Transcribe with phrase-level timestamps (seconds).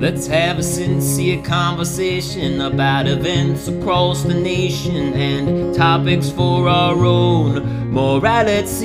[0.00, 7.92] Let's have a sincere conversation about events across the nation and topics for our own
[7.92, 8.80] morality.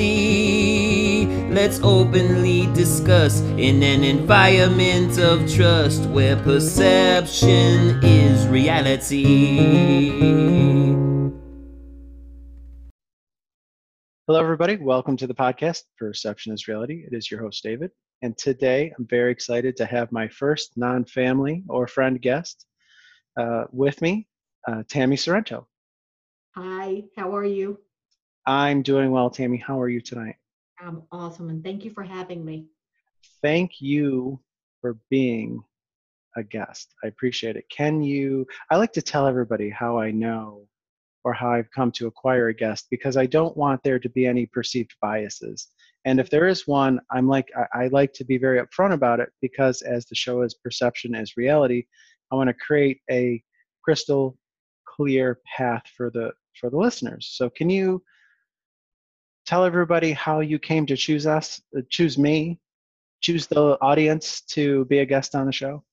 [1.49, 9.23] Let's openly discuss in an environment of trust where perception is reality.
[14.27, 14.75] Hello, everybody.
[14.75, 17.05] Welcome to the podcast, Perception is Reality.
[17.09, 17.91] It is your host, David.
[18.21, 22.65] And today I'm very excited to have my first non family or friend guest
[23.37, 24.27] uh, with me,
[24.67, 25.67] uh, Tammy Sorrento.
[26.55, 27.79] Hi, how are you?
[28.45, 29.57] I'm doing well, Tammy.
[29.57, 30.35] How are you tonight?
[30.79, 32.67] I'm awesome, and thank you for having me.
[33.41, 34.39] Thank you
[34.81, 35.63] for being
[36.37, 36.93] a guest.
[37.03, 37.65] I appreciate it.
[37.69, 38.45] Can you?
[38.71, 40.67] I like to tell everybody how I know
[41.23, 44.27] or how I've come to acquire a guest because I don't want there to be
[44.27, 45.67] any perceived biases.
[46.05, 49.19] And if there is one, I'm like I, I like to be very upfront about
[49.19, 51.85] it because as the show is perception is reality,
[52.31, 53.43] I want to create a
[53.83, 54.37] crystal
[54.87, 57.33] clear path for the for the listeners.
[57.33, 58.03] So can you
[59.45, 62.59] tell everybody how you came to choose us, uh, choose me,
[63.21, 65.83] choose the audience to be a guest on the show?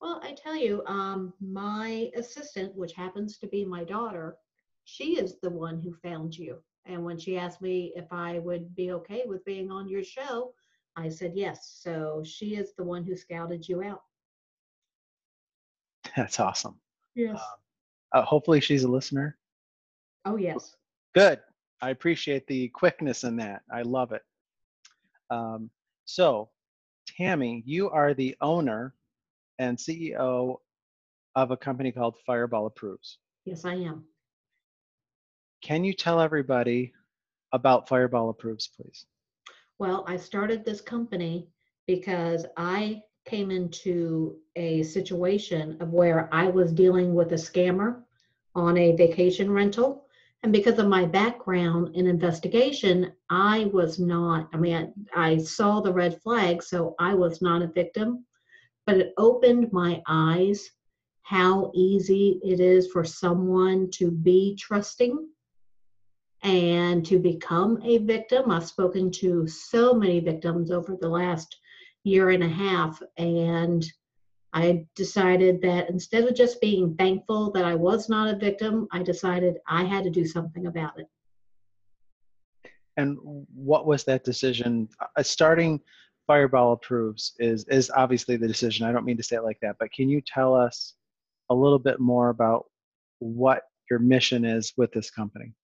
[0.00, 4.36] Well, I tell you, um, my assistant, which happens to be my daughter,
[4.84, 6.62] she is the one who found you.
[6.86, 10.54] And when she asked me if I would be okay with being on your show,
[10.96, 11.78] I said yes.
[11.80, 14.02] So she is the one who scouted you out.
[16.16, 16.76] That's awesome.
[17.14, 17.36] Yes.
[17.36, 17.58] Um,
[18.12, 19.36] uh, hopefully, she's a listener.
[20.24, 20.76] Oh, yes.
[21.14, 21.40] Good.
[21.80, 23.62] I appreciate the quickness in that.
[23.72, 24.22] I love it.
[25.30, 25.70] Um,
[26.04, 26.50] so,
[27.06, 28.94] Tammy, you are the owner
[29.58, 30.56] and CEO
[31.36, 33.18] of a company called Fireball Approves.
[33.44, 34.04] Yes, I am.
[35.62, 36.92] Can you tell everybody
[37.52, 39.04] about Fireball Approves, please?
[39.78, 41.48] Well, I started this company
[41.86, 48.02] because I came into a situation of where I was dealing with a scammer
[48.54, 50.06] on a vacation rental.
[50.42, 55.80] And because of my background in investigation, I was not, I mean, I, I saw
[55.80, 58.24] the red flag, so I was not a victim.
[58.86, 60.70] But it opened my eyes
[61.22, 65.28] how easy it is for someone to be trusting
[66.42, 68.50] and to become a victim.
[68.50, 71.56] I've spoken to so many victims over the last
[72.04, 73.84] year and a half, and
[74.52, 79.02] I decided that instead of just being thankful that I was not a victim, I
[79.02, 81.06] decided I had to do something about it.
[82.96, 83.18] And
[83.54, 84.88] what was that decision?
[85.00, 85.80] Uh, starting
[86.26, 88.86] Fireball Approves is is obviously the decision.
[88.86, 90.94] I don't mean to say it like that, but can you tell us
[91.48, 92.66] a little bit more about
[93.18, 95.54] what your mission is with this company?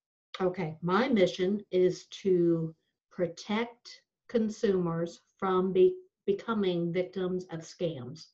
[0.41, 2.74] Okay, my mission is to
[3.10, 5.94] protect consumers from be,
[6.26, 8.26] becoming victims of scams.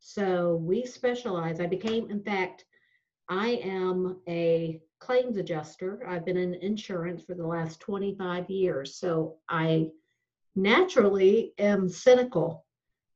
[0.00, 1.60] So we specialize.
[1.60, 2.64] I became, in fact,
[3.28, 6.04] I am a claims adjuster.
[6.06, 8.96] I've been in insurance for the last 25 years.
[8.96, 9.90] So I
[10.56, 12.64] naturally am cynical.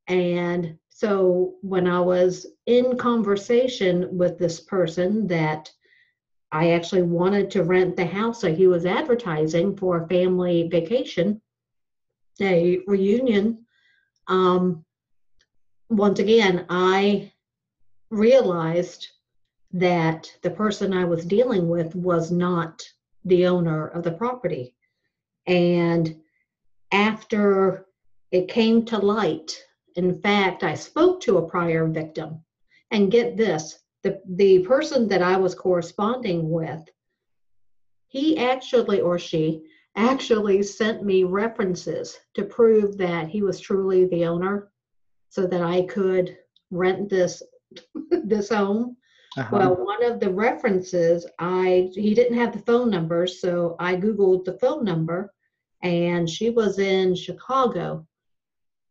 [0.06, 5.72] And so when I was in conversation with this person that
[6.54, 11.42] I actually wanted to rent the house that he was advertising for a family vacation,
[12.40, 13.66] a reunion.
[14.28, 14.84] Um,
[15.88, 17.32] once again, I
[18.10, 19.08] realized
[19.72, 22.88] that the person I was dealing with was not
[23.24, 24.76] the owner of the property.
[25.48, 26.20] And
[26.92, 27.86] after
[28.30, 29.60] it came to light,
[29.96, 32.44] in fact, I spoke to a prior victim.
[32.92, 36.82] And get this the the person that I was corresponding with,
[38.06, 39.64] he actually or she
[39.96, 44.70] actually sent me references to prove that he was truly the owner
[45.30, 46.36] so that I could
[46.70, 47.42] rent this
[48.10, 48.96] this home.
[49.36, 49.48] Uh-huh.
[49.50, 54.44] Well, one of the references I he didn't have the phone number, so I googled
[54.44, 55.32] the phone number
[55.82, 58.06] and she was in Chicago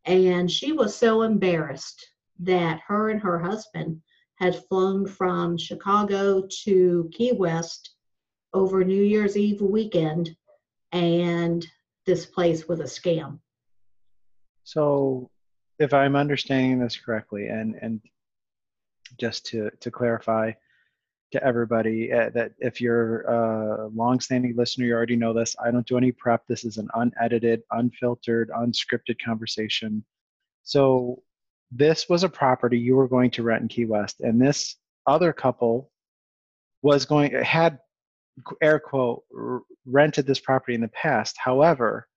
[0.05, 2.05] and she was so embarrassed
[2.39, 4.01] that her and her husband
[4.35, 7.95] had flown from Chicago to Key West
[8.53, 10.35] over New Year's Eve weekend,
[10.91, 11.65] and
[12.05, 13.39] this place was a scam.
[14.63, 15.29] So,
[15.79, 18.01] if I'm understanding this correctly, and and
[19.19, 20.51] just to to clarify
[21.31, 25.55] to everybody uh, that if you're a long-standing listener, you already know this.
[25.63, 26.45] I don't do any prep.
[26.47, 30.05] This is an unedited, unfiltered, unscripted conversation.
[30.61, 31.23] So
[31.75, 34.75] this was a property you were going to rent in Key West, and this
[35.07, 35.91] other couple
[36.81, 37.79] was going had
[38.61, 39.23] air quote
[39.85, 41.35] rented this property in the past.
[41.37, 42.07] However,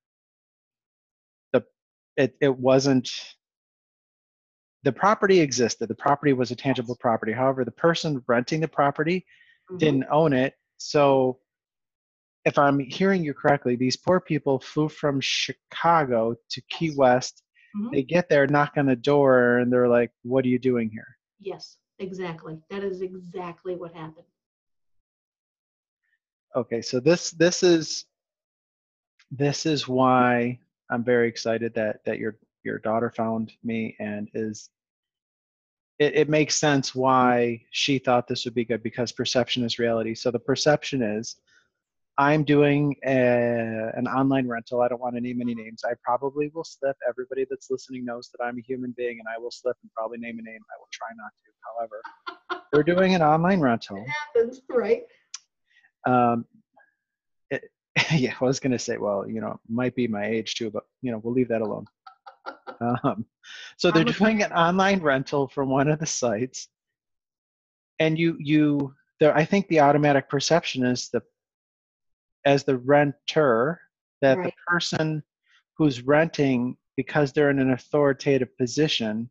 [1.53, 1.65] the
[2.17, 3.11] it it wasn't
[4.83, 5.89] the property existed.
[5.89, 7.33] The property was a tangible property.
[7.33, 9.27] However, the person renting the property
[9.71, 9.79] Mhm.
[9.79, 10.55] didn't own it.
[10.77, 11.41] So,
[12.45, 17.43] if I'm hearing you correctly, these poor people flew from Chicago to Key West.
[17.77, 17.91] Mhm.
[17.93, 21.19] They get there, knock on the door, and they're like, "What are you doing here?"
[21.41, 22.59] Yes, exactly.
[22.71, 24.27] That is exactly what happened.
[26.55, 28.07] Okay, so this this is
[29.31, 30.59] this is why
[30.91, 34.71] I'm very excited that that your your daughter found me and is
[35.99, 40.15] it, it makes sense why she thought this would be good because perception is reality.
[40.15, 41.37] So the perception is
[42.19, 44.81] I'm doing a, an online rental.
[44.81, 45.83] I don't want to name any names.
[45.85, 46.97] I probably will slip.
[47.07, 50.19] Everybody that's listening knows that I'm a human being and I will slip and probably
[50.19, 50.61] name a name.
[50.71, 52.49] I will try not to.
[52.49, 54.03] However, we're doing an online rental.
[54.35, 55.03] Happens, right?
[56.07, 56.47] Um,
[57.51, 57.65] it,
[58.13, 60.85] yeah, I was going to say, well, you know, might be my age too, but
[61.03, 61.87] you know, we'll leave that alone.
[62.79, 63.25] Um,
[63.79, 66.69] so they're doing an online rental from one of the sites,
[67.99, 69.35] and you you there.
[69.35, 71.23] I think the automatic perception is the
[72.47, 73.81] as the renter
[74.23, 74.47] that Right.
[74.47, 75.23] the person
[75.77, 79.29] who's renting because they're in an authoritative position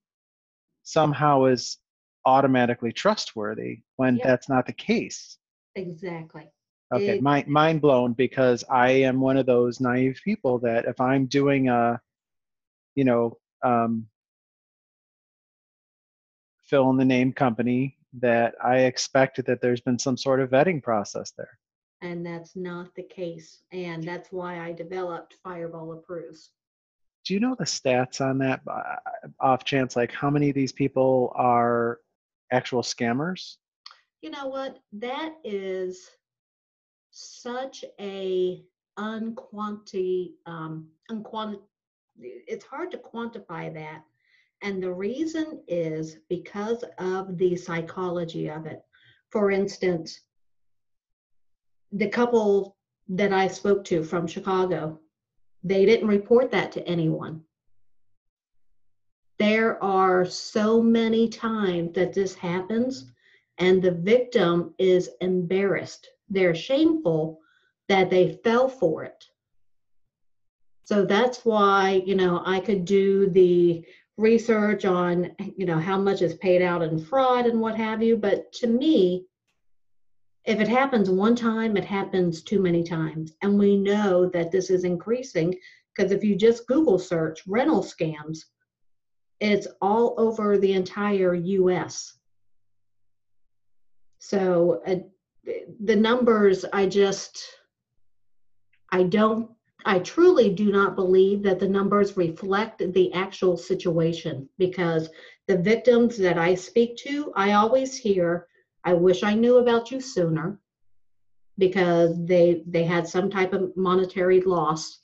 [0.83, 1.79] somehow is
[2.25, 4.23] automatically trustworthy when Yep.
[4.23, 5.39] that's not the case.
[5.75, 6.51] Exactly.
[6.93, 11.01] Okay, It- mind mind blown because I am one of those naive people that if
[11.01, 11.99] I'm doing a,
[12.93, 14.07] you know, um,
[16.63, 20.81] fill in the name company, that I expect that there's been some sort of vetting
[20.83, 21.57] process there.
[22.01, 23.61] And that's not the case.
[23.71, 26.51] And that's why I developed Fireball Approves.
[27.25, 28.97] Do you know the stats on that uh,
[29.39, 29.95] off chance?
[29.95, 31.99] Like how many of these people are
[32.51, 33.55] actual scammers?
[34.21, 34.77] You know what?
[34.93, 36.09] That is
[37.11, 38.63] such a
[38.97, 41.59] unquanti um unquanti
[42.17, 44.03] it's hard to quantify that.
[44.61, 48.81] And the reason is because of the psychology of it.
[49.29, 50.21] For instance,
[51.95, 52.75] the couple
[53.07, 54.99] that I spoke to from Chicago,
[55.63, 57.41] they didn't report that to anyone.
[59.39, 63.11] There are so many times that this happens,
[63.57, 66.07] and the victim is embarrassed.
[66.29, 67.39] They're shameful
[67.87, 69.23] that they fell for it.
[70.83, 73.85] So that's why, you know, I could do the
[74.17, 78.17] research on, you know, how much is paid out in fraud and what have you.
[78.17, 79.25] But to me,
[80.45, 83.33] if it happens one time, it happens too many times.
[83.41, 85.55] And we know that this is increasing
[85.95, 88.39] because if you just Google search rental scams,
[89.39, 92.17] it's all over the entire US.
[94.19, 94.95] So uh,
[95.83, 97.43] the numbers, I just,
[98.91, 99.49] I don't,
[99.85, 105.09] I truly do not believe that the numbers reflect the actual situation because
[105.47, 108.47] the victims that I speak to, I always hear,
[108.85, 110.59] I wish I knew about you sooner
[111.57, 115.01] because they they had some type of monetary loss.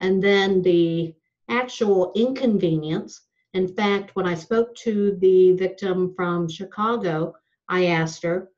[0.00, 1.14] And then the
[1.48, 3.20] actual inconvenience
[3.52, 7.34] in fact when i spoke to the victim from chicago
[7.68, 8.48] i asked her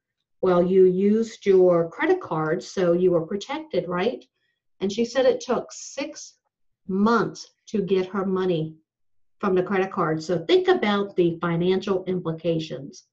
[0.40, 4.24] well you used your credit card so you were protected right?
[4.80, 6.34] And she said it took six
[6.86, 8.74] months to get her money
[9.40, 10.22] from the credit card.
[10.22, 13.04] So think about the financial implications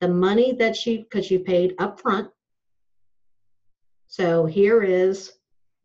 [0.00, 2.30] the money that she because she paid up front
[4.08, 5.34] so here is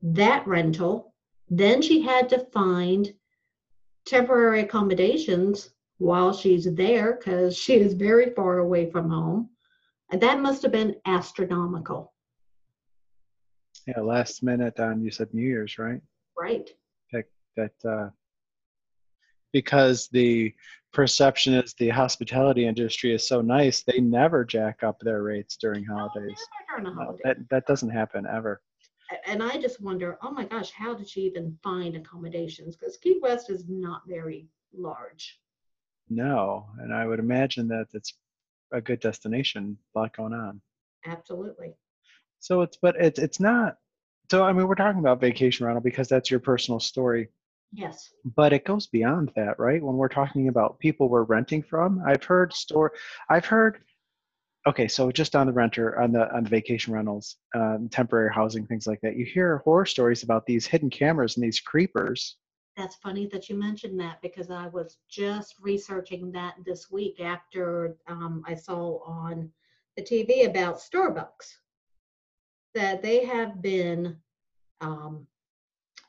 [0.02, 1.14] that rental.
[1.50, 3.14] Then she had to find
[4.06, 9.50] temporary accommodations while she's there because she is very far away from home.
[10.10, 12.14] And that must have been astronomical,
[13.88, 16.02] Yeah, last minute on you said New Year's, right?
[16.40, 16.70] right?
[17.56, 18.10] that uh,
[19.54, 20.54] because the
[20.92, 25.86] perception is the hospitality industry is so nice, they never jack up their rates during
[25.90, 26.40] oh, holidays.
[26.70, 28.62] Never during a No, that that doesn't happen ever.
[29.28, 32.76] And I just wonder, oh my gosh, how did she even find accommodations?
[32.76, 35.40] Because Key West is not very large.
[36.10, 38.14] No, and I would imagine that it's
[38.72, 39.78] a good destination.
[39.96, 40.62] A lot going on.
[41.06, 41.76] Absolutely.
[42.40, 43.78] So it's but it's it's not.
[44.32, 47.30] So I mean, we're talking about vacation rental because that's your personal story.
[47.76, 48.12] Yes.
[48.36, 52.24] but it goes beyond that right when we're talking about people we're renting from i've
[52.24, 52.92] heard store
[53.30, 53.80] i've heard
[54.68, 58.66] okay so just on the renter on the on the vacation rentals um, temporary housing
[58.68, 62.38] things like that you hear horror stories about these hidden cameras and these creepers
[62.78, 67.96] That's funny that you mentioned that because I was just researching that this week after
[68.08, 69.52] um, I saw on
[69.96, 71.54] the TV about Starbucks
[72.74, 74.18] that they have been
[74.82, 75.28] um,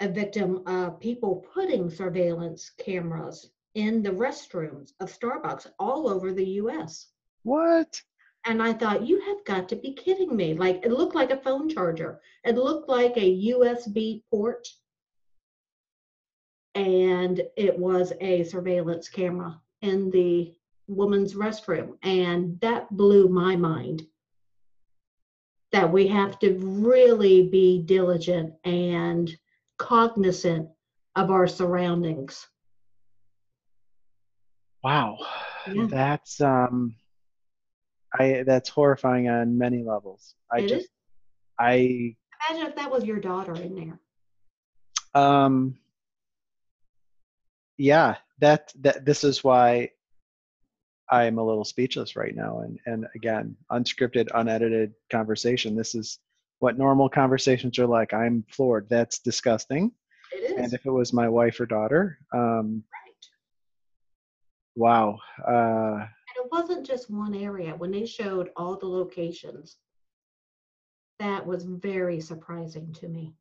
[0.00, 6.44] a victim of people putting surveillance cameras in the restrooms of Starbucks all over the
[6.60, 7.08] US.
[7.42, 8.00] What?
[8.46, 10.54] And I thought, you have got to be kidding me.
[10.54, 14.66] Like, it looked like a phone charger, it looked like a USB port.
[16.74, 20.54] And it was a surveillance camera in the
[20.88, 21.96] woman's restroom.
[22.02, 24.06] And that blew my mind
[25.70, 29.36] that we have to really be diligent and
[29.78, 30.68] cognizant
[31.16, 32.46] of our surroundings.
[34.82, 35.18] Wow.
[35.72, 35.86] Yeah.
[35.88, 36.96] That's um
[38.12, 40.34] I that's horrifying on many levels.
[40.52, 40.90] I It just is.
[41.58, 42.16] I
[42.50, 45.20] Imagine if that was your daughter in there.
[45.20, 45.78] um
[47.76, 49.90] yeah, that that this is why
[51.10, 55.74] I'm a little speechless right now and and again, unscripted, unedited conversation.
[55.76, 56.18] This is
[56.60, 58.12] what normal conversations are like.
[58.14, 58.88] I'm floored.
[58.88, 59.92] That's disgusting.
[60.32, 63.26] It And if it was my wife or daughter, um Right.
[64.76, 65.18] wow.
[65.46, 67.74] Uh And it wasn't just one area.
[67.74, 69.76] When they showed all the locations,
[71.18, 73.34] that was very surprising to me.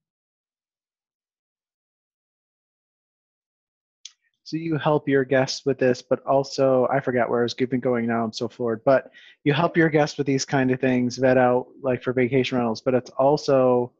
[4.54, 8.06] So you help your guests with this, but also I forgot where I was going
[8.06, 8.24] now.
[8.24, 8.84] I'm so floored.
[8.86, 9.10] But
[9.44, 12.80] you help your guests with these kind of things, vet out like for vacation rentals,
[12.80, 13.94] but it's also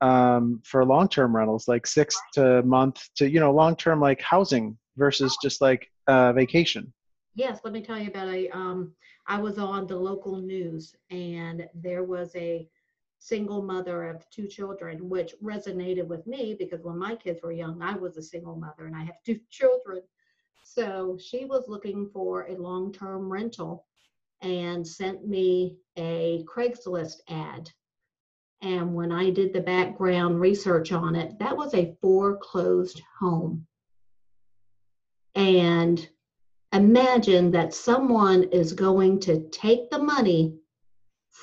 [0.00, 5.36] um, for long-term rentals, like six to month to you know long-term like housing versus
[5.42, 6.90] just like uh, vacation.
[7.34, 8.94] Yes, let me tell you about a, um,
[9.26, 12.66] I was on the local news and there was a
[13.20, 17.80] single mother of two children, which resonated with me because when my kids were young,
[17.82, 20.02] I was a single mother and I have two children.
[20.64, 23.86] So she was looking for a long-term rental
[24.40, 27.70] and sent me a Craigslist ad.
[28.62, 33.66] And when I did the background research on it, that was a foreclosed home.
[35.34, 36.08] And
[36.72, 40.59] imagine that someone is going to take the money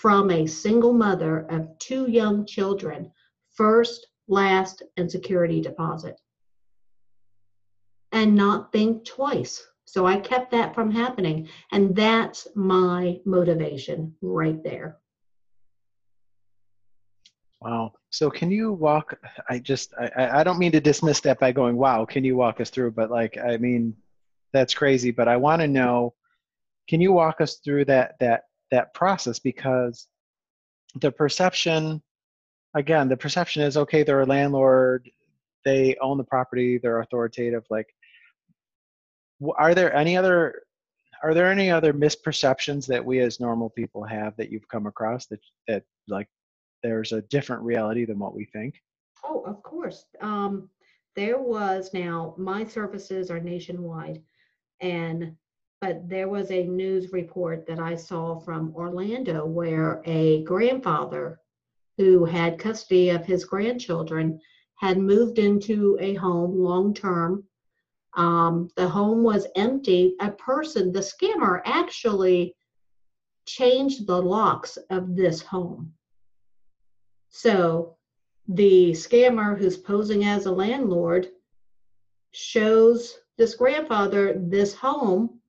[0.01, 3.11] from a single mother of two young children,
[3.55, 6.19] first, last, and security deposit,
[8.11, 9.65] and not think twice.
[9.85, 11.47] So I kept that from happening.
[11.71, 14.97] And that's my motivation right there.
[17.61, 17.93] Wow.
[18.11, 19.17] So can you walk?
[19.49, 22.05] I just I, I don't mean to dismiss that by going, wow.
[22.05, 22.91] Can you walk us through?
[22.91, 23.95] But like I mean,
[24.53, 25.09] that's crazy.
[25.09, 26.13] But I want to know,
[26.87, 30.07] can you walk us through that that that process because
[30.95, 32.01] the perception,
[32.75, 34.03] again, the perception is okay.
[34.03, 35.09] They're a landlord.
[35.65, 36.77] They own the property.
[36.77, 37.63] They're authoritative.
[37.69, 37.87] Like,
[39.57, 40.63] are there any other?
[41.23, 45.25] Are there any other misperceptions that we as normal people have that you've come across
[45.27, 46.27] that that like
[46.83, 48.75] there's a different reality than what we think.
[49.23, 50.05] Oh, of course.
[50.21, 50.69] Um,
[51.15, 54.21] there was now, my services are nationwide.
[54.79, 55.35] And,
[55.81, 61.39] but there was a news report that I saw from Orlando where a grandfather
[61.97, 64.39] who had custody of his grandchildren
[64.75, 67.43] had moved into a home long term.
[68.15, 70.15] Um, the home was empty.
[70.19, 72.55] A person, the scammer actually
[73.45, 75.93] changed the locks of this home.
[77.29, 77.97] So
[78.47, 81.27] the scammer who's posing as a landlord
[82.31, 85.39] shows this grandfather this home.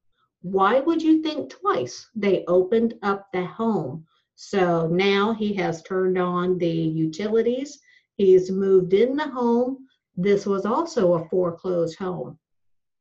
[0.43, 2.09] Why would you think twice?
[2.15, 4.07] They opened up the home.
[4.37, 7.81] So now he has turned on the utilities.
[8.17, 9.87] He's moved in the home.
[10.17, 12.39] This was also a foreclosed home.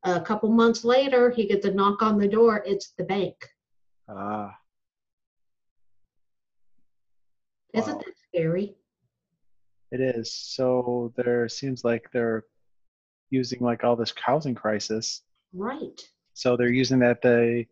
[0.04, 2.64] A couple months later, he gets a knock on the door.
[2.66, 3.36] It's the bank.
[4.10, 4.58] Ah,
[7.74, 8.02] Isn't Wow.
[8.06, 8.76] that scary?
[9.92, 10.34] it is.
[10.34, 12.46] So there seems like they're
[13.30, 15.22] using like all this housing crisis.
[15.54, 16.02] Right.
[16.38, 17.68] So they're using that they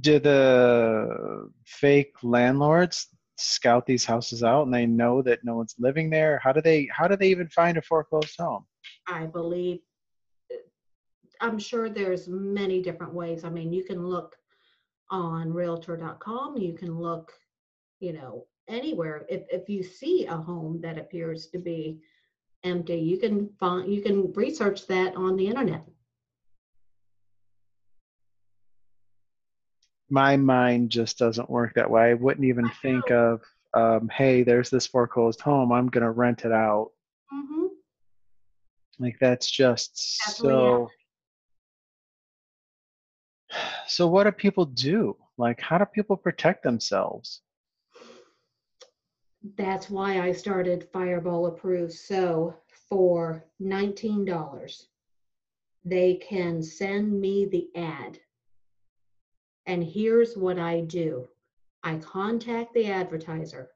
[0.00, 6.10] do the fake landlords scout these houses out and they know that no one's living
[6.10, 6.40] there.
[6.42, 8.64] How do they how do they even find a foreclosed home?
[9.06, 9.80] I believe,
[11.40, 13.44] I'm sure there's many different ways.
[13.44, 14.36] I mean, you can look
[15.10, 17.32] on realtor.com, you can look,
[18.00, 19.26] you know, anywhere.
[19.28, 22.00] If, if you see a home that appears to be
[22.64, 25.84] empty, you can find, you can research that on the internet.
[30.08, 32.10] My mind just doesn't work that way.
[32.10, 33.42] I wouldn't even think of
[33.74, 35.70] um, hey, there's this foreclosed home.
[35.70, 36.92] I'm gonna rent it out.
[37.32, 37.68] Mhm.
[38.98, 39.98] Like that's just
[40.38, 40.88] so.
[43.88, 45.16] So what do people do?
[45.38, 47.42] Like, how do people protect themselves?
[49.56, 51.92] That's why I started Fireball Approved.
[51.92, 52.56] So
[52.88, 54.86] for $19,
[55.84, 58.18] they can send me the ad.
[59.66, 61.28] And here's what I do
[61.82, 63.70] I contact the advertiser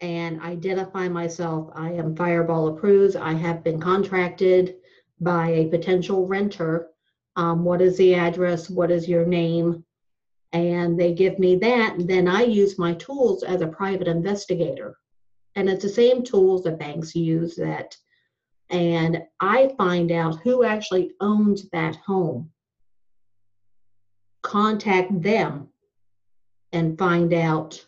[0.00, 1.70] and identify myself.
[1.74, 3.16] I am Fireball approved.
[3.16, 4.76] I have been contracted
[5.20, 6.88] by a potential renter.
[7.36, 8.68] Um, what is the address?
[8.68, 9.84] What is your name?
[10.52, 11.94] And they give me that.
[11.94, 14.98] And then I use my tools as a private investigator.
[15.54, 17.96] And it's the same tools that banks use that.
[18.70, 22.51] And I find out who actually owns that home.
[24.42, 25.68] Contact them
[26.72, 27.84] and find out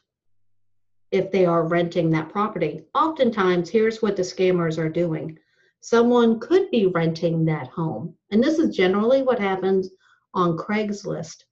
[1.10, 2.82] if they are renting that property.
[2.94, 5.38] Oftentimes, here's what the scammers are doing
[5.84, 8.14] someone could be renting that home.
[8.30, 9.90] And this is generally what happens
[10.32, 11.44] on Craigslist.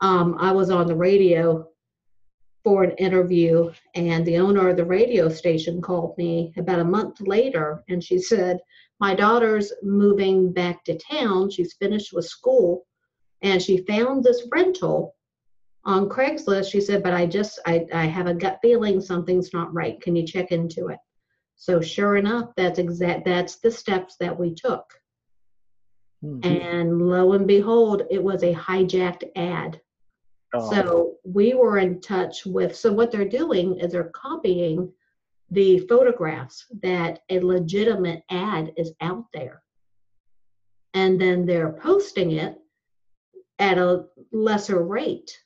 [0.00, 1.68] Um, I was on the radio
[2.64, 7.20] for an interview, and the owner of the radio station called me about a month
[7.20, 8.58] later, and she said,
[8.98, 11.50] My daughter's moving back to town.
[11.50, 12.86] She's finished with school,
[13.46, 15.14] and she found this rental
[15.84, 16.70] on Craigslist.
[16.70, 20.00] She said, But I just, I, I have a gut feeling something's not right.
[20.00, 20.98] Can you check into it?
[21.54, 24.84] So sure enough, that's exact that's the steps that we took.
[26.24, 26.46] Mm-hmm.
[26.46, 29.80] And lo and behold, it was a hijacked ad.
[30.52, 30.70] Oh.
[30.70, 34.92] So we were in touch with so what they're doing is they're copying
[35.50, 39.62] the photographs that a legitimate ad is out there.
[40.94, 42.58] And then they're posting it
[43.58, 45.38] at a lesser rate.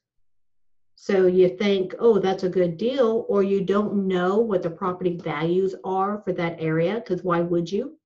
[0.97, 5.17] So you think, oh, that's a good deal, or you don't know what the property
[5.17, 7.97] values are for that area, because why would you?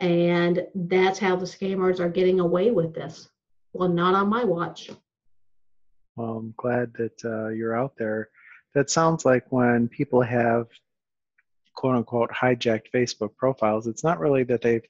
[0.00, 3.28] And that's how the scammers are getting away with this.
[3.72, 4.90] Well, not on my watch.
[6.16, 8.30] Well, I'm glad that uh, you're out there.
[8.74, 10.66] That sounds like when people have
[11.74, 14.86] quote unquote hijacked Facebook profiles, it's not really that they've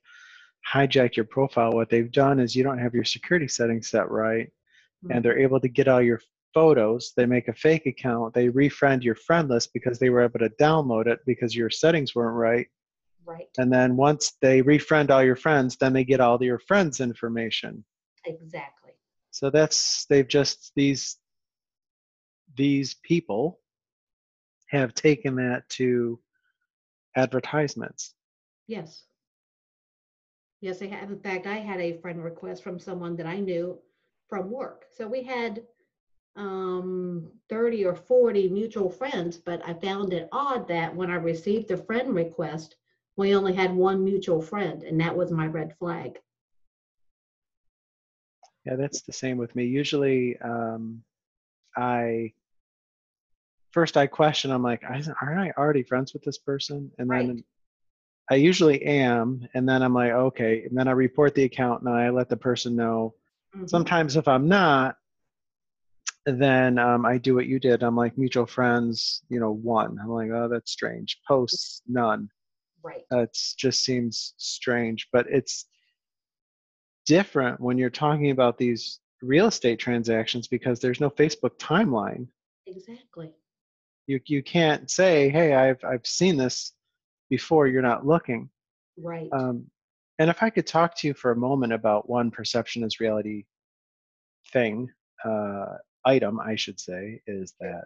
[0.71, 1.73] hijacked your profile.
[1.73, 4.49] What they've done is you don't have your security settings set right
[5.05, 5.13] hmm.
[5.13, 6.21] and they're able to get all your
[6.55, 7.13] photos.
[7.17, 8.35] They make a fake account.
[8.35, 12.15] They refriend your friend list because they were able to download it because your settings
[12.15, 12.67] weren't right.
[13.25, 13.49] Right.
[13.59, 17.85] And then once they refriend all your friends, then they get all your friends' information.
[18.27, 18.93] Exactly.
[19.31, 21.17] So that's they've just these
[22.57, 23.61] these people
[24.69, 26.19] have taken that to
[27.17, 28.15] advertisements.
[28.67, 29.05] Yes.
[30.63, 31.11] Yes, I have.
[31.11, 33.79] In fact, I had a friend request from someone that I knew
[34.29, 34.87] from work.
[34.97, 35.65] So we had
[36.37, 41.67] um, 30 or 40 mutual friends, but I found it odd that when I received
[41.67, 42.77] the friend request,
[43.17, 46.21] we only had one mutual friend, and that was my red flag.
[48.65, 49.65] Yeah, that's the same with me.
[49.65, 51.03] Usually, um,
[51.77, 52.33] I
[53.73, 54.53] first I question.
[54.53, 56.93] I'm like, aren't I already friends with this person?
[56.99, 57.45] And then right.
[58.31, 60.65] I usually am, and then I'm like, okay.
[60.65, 63.15] And then I report the account, and I let the person know
[63.55, 63.67] Mm-hmm.
[63.67, 64.97] Sometimes if I'm not,
[66.25, 67.83] then um, I do what you did.
[67.83, 69.99] I'm like mutual friends, you know, one.
[70.01, 71.21] I'm like, oh, that's strange.
[71.27, 72.29] Posts, none.
[72.83, 73.03] Right.
[73.11, 75.67] That just seems strange, but it's
[77.07, 82.27] different when you're talking about these real estate transactions because there's no Facebook timeline.
[82.67, 83.31] Exactly.
[84.07, 86.73] You you can't say, hey, I've I've seen this
[87.33, 87.67] before.
[87.67, 88.51] You're not looking.
[88.99, 89.31] Right.
[89.33, 89.65] Um,
[90.19, 93.47] and if I could talk to you for a moment about one perception is reality
[94.53, 94.91] thing,
[95.25, 97.85] uh, item, I should say, is that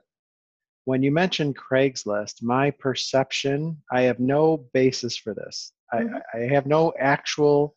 [0.85, 5.73] when you mentioned Craigslist, my perception, I have no basis for this.
[5.95, 6.17] Mm-hmm.
[6.35, 7.77] I, I have no actual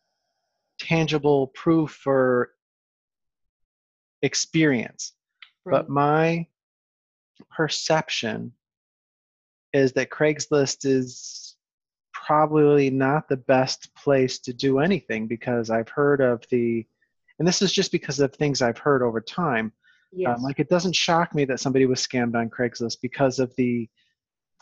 [0.80, 2.50] tangible proof for
[4.22, 5.12] experience.
[5.64, 5.76] Right.
[5.76, 6.46] But my
[7.56, 8.52] perception
[9.72, 11.49] is that Craigslist is
[12.30, 16.86] probably not the best place to do anything because I've heard of the,
[17.40, 19.66] and this is just because of things I've heard over time.
[19.66, 19.72] Um,
[20.12, 20.38] yes.
[20.38, 23.88] Um, like it doesn't shock me that somebody was scammed on Craigslist because of the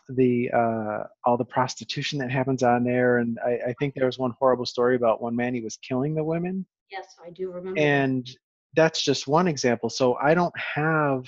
[0.08, 4.18] the uh, all the prostitution that happens on there, and I, I think there was
[4.18, 6.64] one horrible story about one man he was killing the women.
[6.90, 7.78] Yes, I do remember.
[7.78, 8.36] And that.
[8.76, 9.90] that's just one example.
[9.90, 11.26] So I don't have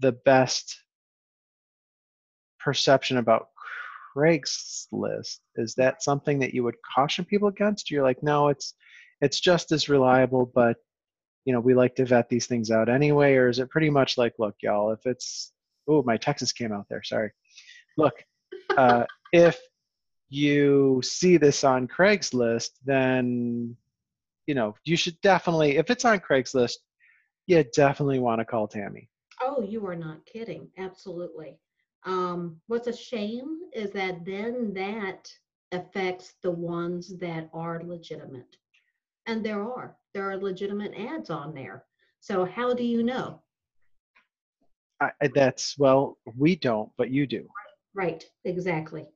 [0.00, 0.78] the best
[2.60, 3.48] perception about
[4.18, 5.38] Craigslist.
[5.56, 7.90] Is that something that you would caution people against?
[7.90, 8.74] You're like, no, it's
[9.20, 10.76] it's just as reliable, but
[11.44, 14.18] you know, we like to vet these things out anyway, or is it pretty much
[14.18, 15.52] like, look, y'all, if it's
[15.88, 17.32] oh, my Texas came out there, sorry.
[17.96, 18.14] Look,
[18.76, 19.58] uh, if
[20.28, 23.76] you see this on Craigslist, then
[24.46, 26.76] you know, you should definitely if it's on Craigslist,
[27.46, 29.08] you definitely want to call Tammy.
[29.40, 30.68] Oh, you are not kidding.
[30.76, 31.58] Absolutely.
[32.08, 35.30] Um, what's a shame is that then that
[35.72, 38.56] affects the ones that are legitimate.
[39.26, 39.94] And there are.
[40.14, 41.84] There are legitimate ads on there.
[42.20, 43.42] So how do you know?
[45.02, 47.46] I, that's well, we don't, but you do.
[47.94, 49.06] Right, exactly.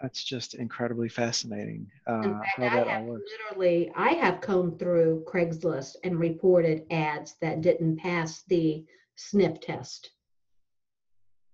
[0.00, 1.86] That's just incredibly fascinating.
[2.08, 3.30] Uh, In fact, how I that all have works.
[3.50, 10.10] literally, I have combed through Craigslist and reported ads that didn't pass the sniff test.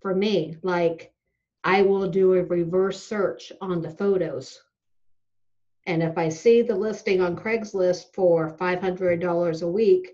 [0.01, 1.13] For me, like
[1.65, 4.61] I will do a reverse search on the photos.
[5.87, 10.11] And if I see the listing on Craigslist for $500 a week,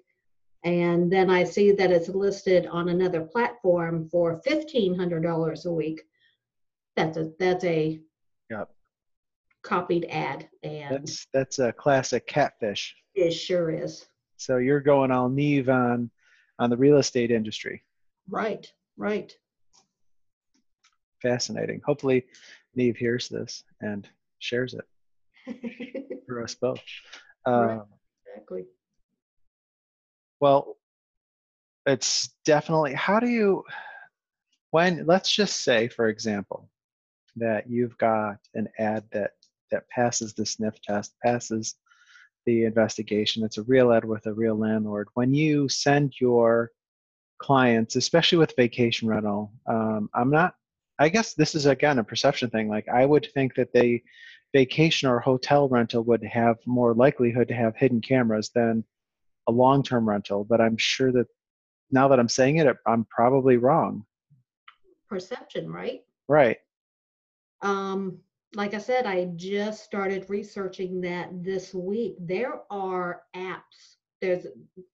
[0.63, 6.01] and then I see that it's listed on another platform for $1,500 a week,
[6.97, 8.01] that's a, that's a
[8.51, 8.71] Yep.
[9.63, 12.95] copied ad and That's that's a classic catfish.
[13.15, 14.07] it sure is.
[14.37, 16.11] So you're going all Nev on
[16.59, 17.83] on the real estate industry.
[18.29, 19.35] Right, right.
[21.25, 21.81] Fascinating.
[21.87, 22.27] Hopefully,
[22.75, 24.07] Nev hears this and
[24.41, 26.83] shares it for us both.
[27.47, 27.85] Um,
[28.27, 28.67] exactly.
[30.39, 30.77] Well,
[31.87, 32.93] it's definitely.
[32.93, 33.65] How do you?
[34.71, 36.69] When let's just say, for example,
[37.37, 39.31] that you've got an ad that
[39.71, 41.77] that passes the sniff test, passes
[42.45, 43.45] the investigation.
[43.45, 45.09] It's a real ad with a real landlord.
[45.15, 46.71] When you send your
[47.39, 50.55] clients, especially with vacation rental, um, I'm not.
[50.99, 52.69] I guess this is again a perception thing.
[52.69, 54.03] Like I would think that they
[54.53, 58.85] vacation or hotel rental would have more likelihood to have hidden cameras than
[59.49, 60.45] a long-term rental.
[60.45, 61.27] But I'm sure that
[61.91, 64.05] now that I'm saying it, I'm probably wrong.
[65.09, 66.03] Perception, right?
[66.29, 66.59] Right.
[67.63, 68.19] Um,
[68.55, 72.17] like I said, I just started researching that this week.
[72.21, 74.47] There are apps, there's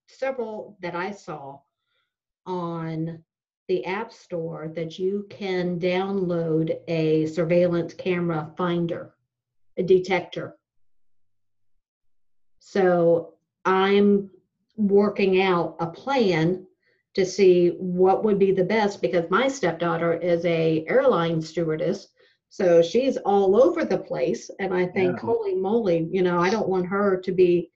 [0.09, 1.61] several that I saw
[2.47, 3.23] on
[3.71, 9.15] the App Store that you can download a surveillance camera finder,
[9.77, 10.57] a detector.
[12.59, 14.29] So I'm
[14.77, 16.67] working out a plan
[17.15, 22.09] to see what would be the best because my stepdaughter is a airline stewardess
[22.49, 25.21] so she's all over the place and i think Yeah.
[25.21, 27.71] holy moly you know i don't want her to be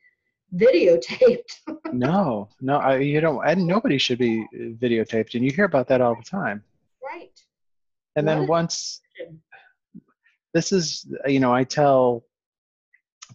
[0.54, 1.60] videotaped
[1.92, 6.00] No, no, I, you don't, and nobody should be videotaped, and you hear about that
[6.00, 6.62] all the time.
[7.02, 7.30] right
[8.16, 8.48] And then What?
[8.48, 9.00] once,
[10.52, 12.24] this is, you know, I tell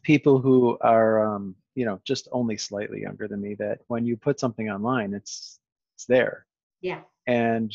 [0.03, 4.17] people who are, um, you know, just only slightly younger than me that when you
[4.17, 5.59] put something online, it's
[5.95, 6.45] it's there.
[6.81, 7.73] yeah And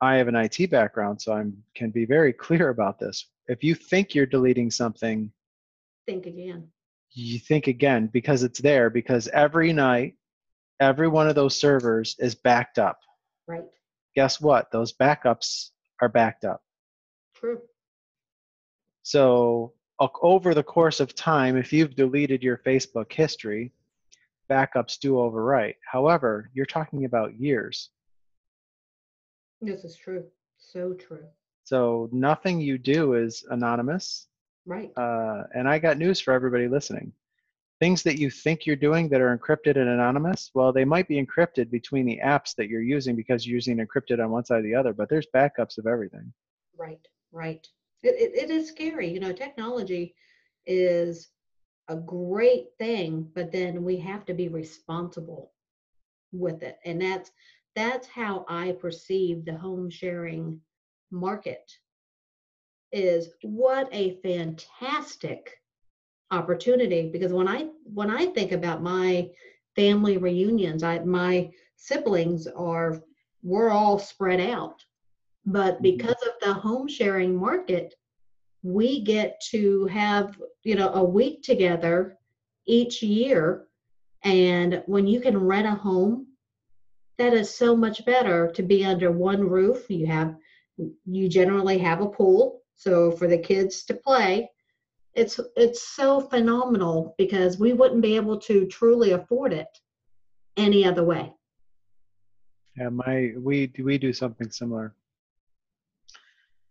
[0.00, 3.26] I have an IT background, so I'm can be very clear about this.
[3.48, 5.30] If you think you're deleting something,
[6.06, 6.68] think again
[7.14, 10.14] you think again because it's there because every night
[10.80, 12.98] every one of those servers is backed up.
[13.46, 13.64] Right.
[14.16, 14.70] Guess what?
[14.72, 16.62] Those backups are backed up.
[17.34, 17.60] True.
[19.02, 23.72] So over the course of time if you've deleted your facebook history
[24.50, 25.76] backups do overwrite.
[25.90, 27.90] However you're talking about years.
[29.62, 30.24] This is true.
[30.58, 31.24] So true.
[31.62, 34.26] So nothing you do is anonymous
[34.66, 37.12] right uh, and I got news for everybody listening.
[37.80, 41.22] Things that you think you're doing that are encrypted and anonymous, well, they might be
[41.22, 44.62] encrypted between the apps that you're using because you're using encrypted on one side or
[44.62, 46.32] the other, but there's backups of everything.
[46.78, 47.66] right right
[48.02, 50.14] it, it, it is scary you know technology
[50.66, 51.30] is
[51.88, 55.52] a great thing but then we have to be responsible
[56.32, 57.32] with it and that's
[57.76, 60.60] that's how i perceive the home sharing
[61.10, 61.72] market
[62.94, 65.50] is what a fantastic
[66.30, 69.28] opportunity because when i when i think about my
[69.76, 73.02] family reunions i my siblings are
[73.42, 74.84] we're all spread out.
[75.46, 75.82] But Mhm.
[75.82, 77.94] because of the home sharing market
[78.62, 82.18] we get to have you know a week together
[82.66, 83.68] each year.
[84.24, 86.28] And when you can rent a home
[87.18, 89.90] that is so much better to be under one roof.
[89.90, 90.36] You have
[91.06, 94.48] you generally have a pool so for the kids to play
[95.14, 99.68] it's it's so phenomenal because we wouldn't be able to truly afford it
[100.56, 101.32] any other way
[102.76, 104.94] Yeah, my we we do something similar,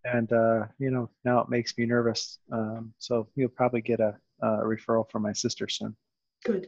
[0.04, 2.40] and uh, you know now it makes me nervous.
[2.52, 5.96] Um, so you'll probably get a, a referral from my sister soon.
[6.44, 6.68] good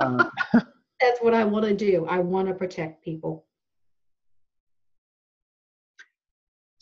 [0.00, 0.30] Um,
[1.00, 3.46] that's what i want to do i want to protect people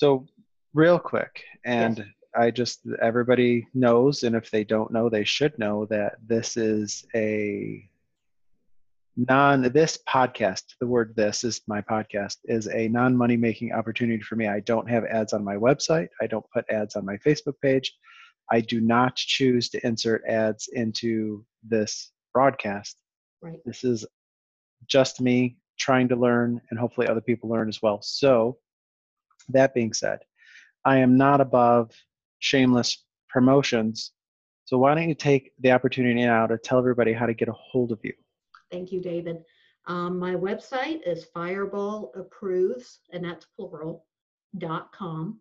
[0.00, 0.26] So,
[0.74, 2.04] real quick, and
[2.34, 7.04] I just everybody knows, and if they don't know, they should know that this is
[7.14, 7.88] a
[9.16, 14.22] non this podcast the word this is my podcast is a non money making opportunity
[14.22, 14.46] for me.
[14.46, 16.08] I don't have ads on my website.
[16.20, 17.92] I don't put ads on my facebook page.
[18.52, 22.96] I do not choose to insert ads into this broadcast.
[23.42, 23.58] Right.
[23.64, 24.04] this is
[24.86, 28.00] just me trying to learn and hopefully other people learn as well.
[28.02, 28.58] So
[29.48, 30.20] that being said
[30.84, 31.90] i am not above
[32.38, 34.12] shameless promotions
[34.64, 37.52] so why don't you take the opportunity now to tell everybody how to get a
[37.52, 38.12] hold of you
[38.70, 39.44] Thank you, David.
[39.86, 44.06] Um, my website is Fireball Approves, and that's plural,
[44.58, 45.40] dot com.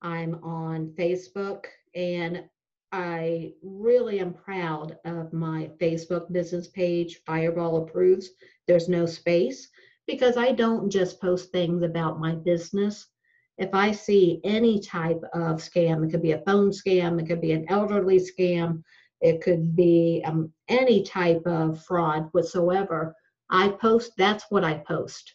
[0.00, 2.44] I'm on Facebook, and
[2.92, 8.30] I really am proud of my Facebook business page, Fireball Approves.
[8.66, 9.68] There's no space
[10.06, 13.08] because I don't just post things about my business.
[13.56, 17.40] If I see any type of scam, it could be a phone scam, it could
[17.40, 18.82] be an elderly scam,
[19.20, 23.14] it could be um, any type of fraud whatsoever.
[23.50, 25.34] I post, that's what I post.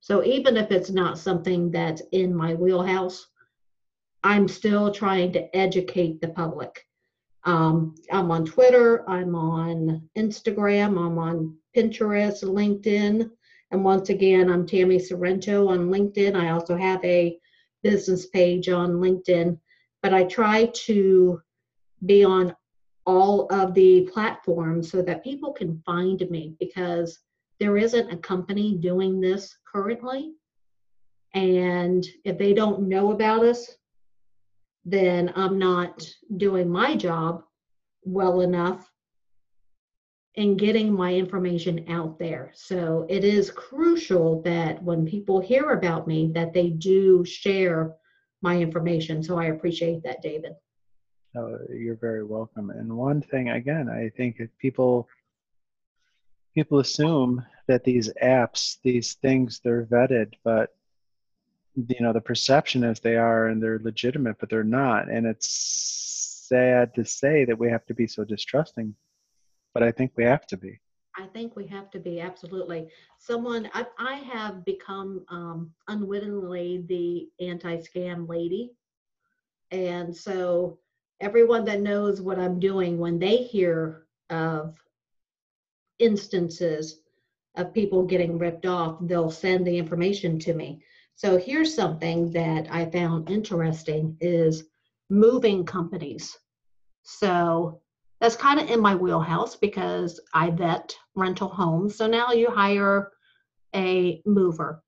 [0.00, 3.26] So even if it's not something that's in my wheelhouse,
[4.24, 6.86] I'm still trying to educate the public.
[7.44, 13.30] Um, I'm on Twitter, I'm on Instagram, I'm on Pinterest, LinkedIn.
[13.72, 16.36] And once again, I'm Tammy Sorrento on LinkedIn.
[16.36, 17.38] I also have a
[17.82, 19.58] business page on LinkedIn,
[20.02, 21.40] but I try to
[22.04, 22.54] be on
[23.06, 27.18] all of the platforms so that people can find me because
[27.60, 30.32] there isn't a company doing this currently.
[31.32, 33.70] And if they don't know about us,
[34.84, 36.06] then I'm not
[36.36, 37.42] doing my job
[38.04, 38.91] well enough
[40.34, 42.50] in getting my information out there.
[42.54, 47.94] So it is crucial that when people hear about me that they do share
[48.40, 49.22] my information.
[49.22, 50.52] So I appreciate that, David.
[51.36, 52.70] Oh, you're very welcome.
[52.70, 55.08] And one thing, again, I think if people
[56.54, 60.74] people assume that these apps, these things, they're vetted, but
[61.74, 65.08] you know the perception is they are and they're legitimate, but they're not.
[65.08, 68.94] And it's sad to say that we have to be so distrusting,
[69.74, 70.78] but I think we have to be.
[71.16, 72.88] I think we have to be absolutely.
[73.18, 78.72] Someone I, I have become um, unwittingly the anti-scam lady,
[79.70, 80.78] and so
[81.20, 84.76] everyone that knows what I'm doing, when they hear of
[85.98, 87.00] instances
[87.56, 90.82] of people getting ripped off, they'll send the information to me.
[91.14, 94.64] So here's something that I found interesting is
[95.10, 96.36] moving companies.
[97.02, 97.80] So
[98.22, 101.96] that's kind of in my wheelhouse because I vet rental homes.
[101.96, 103.10] So now you hire
[103.74, 104.80] a mover.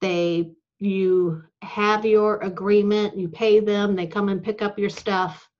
[0.00, 5.50] They you have your agreement, you pay them, they come and pick up your stuff,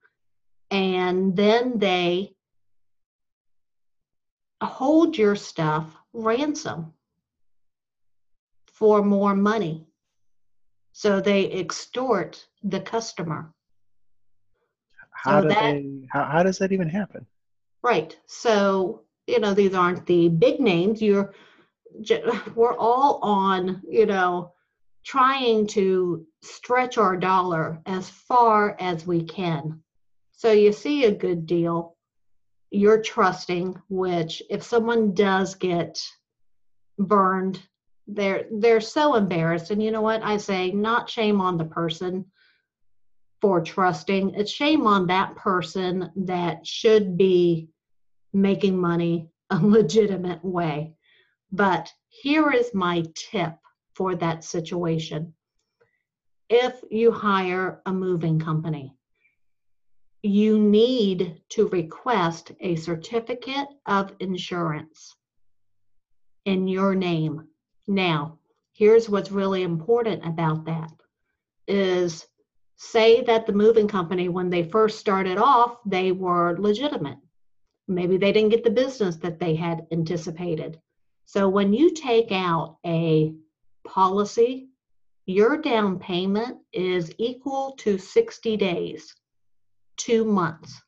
[0.70, 2.37] and then they
[4.62, 6.92] hold your stuff ransom
[8.68, 9.88] for more money.
[10.92, 13.52] So they extort the customer.
[15.16, 17.26] How So do that- they how, how does that even happen?
[17.83, 18.16] Right.
[18.26, 21.00] So, you know, these aren't the big names.
[21.00, 21.35] You're,
[22.55, 24.52] we're all on, you know,
[25.05, 29.81] trying to stretch our dollar as far as we can.
[30.33, 31.96] So you see a good deal,
[32.70, 36.02] you're trusting, which if someone does get
[36.98, 37.61] burned,
[38.09, 39.70] they're they're so embarrassed.
[39.70, 40.22] And you know what?
[40.22, 42.26] I say not shame on the person
[43.40, 44.35] for trusting.
[44.35, 47.68] It's shame on that person that should be
[48.33, 50.94] making money a legitimate way.
[51.53, 53.55] But here is my tip
[53.94, 55.35] for that situation.
[56.49, 58.94] If you hire a moving company,
[60.22, 65.14] you need to request a certificate of insurance
[66.44, 67.46] in your name.
[67.87, 68.38] Now,
[68.72, 70.90] here's what's really important about that
[71.68, 72.27] is
[72.77, 77.19] say that the moving company when they first started off, they were legitimate.
[77.89, 80.81] Maybe they didn't get the business that they had anticipated.
[81.25, 83.33] So when you take out a
[83.87, 84.69] policy,
[85.25, 89.15] your down payment is equal to 60 days,
[89.97, 90.81] two months.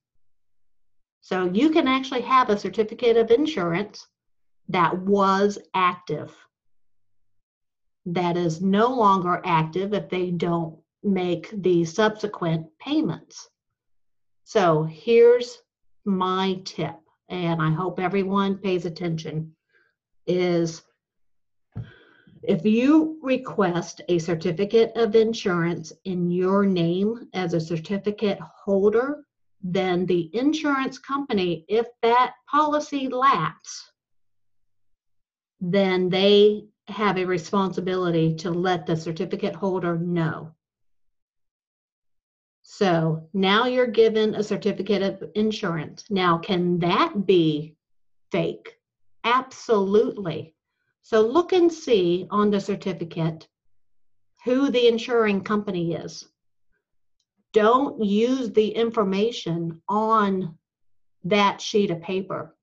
[1.22, 4.06] So you can actually have a certificate of insurance
[4.68, 6.34] that was active,
[8.06, 13.48] that is no longer active if they don't make the subsequent payments.
[14.44, 15.58] So here's
[16.04, 16.96] my tip,
[17.28, 19.54] and I hope everyone pays attention,
[20.26, 20.82] is
[22.42, 29.24] if you request a certificate of insurance in your name as a certificate holder,
[29.62, 33.90] then the insurance company, if that policy lapse,
[35.60, 40.54] then they have a responsibility to let the certificate holder know.
[42.70, 46.04] So now you're given a certificate of insurance.
[46.10, 47.76] Now, can that be
[48.30, 48.76] fake?
[49.24, 50.54] Absolutely.
[51.00, 53.48] So look and see on the certificate
[54.44, 56.28] who the insuring company is.
[57.54, 60.58] Don't use the information on
[61.24, 62.54] that sheet of paper.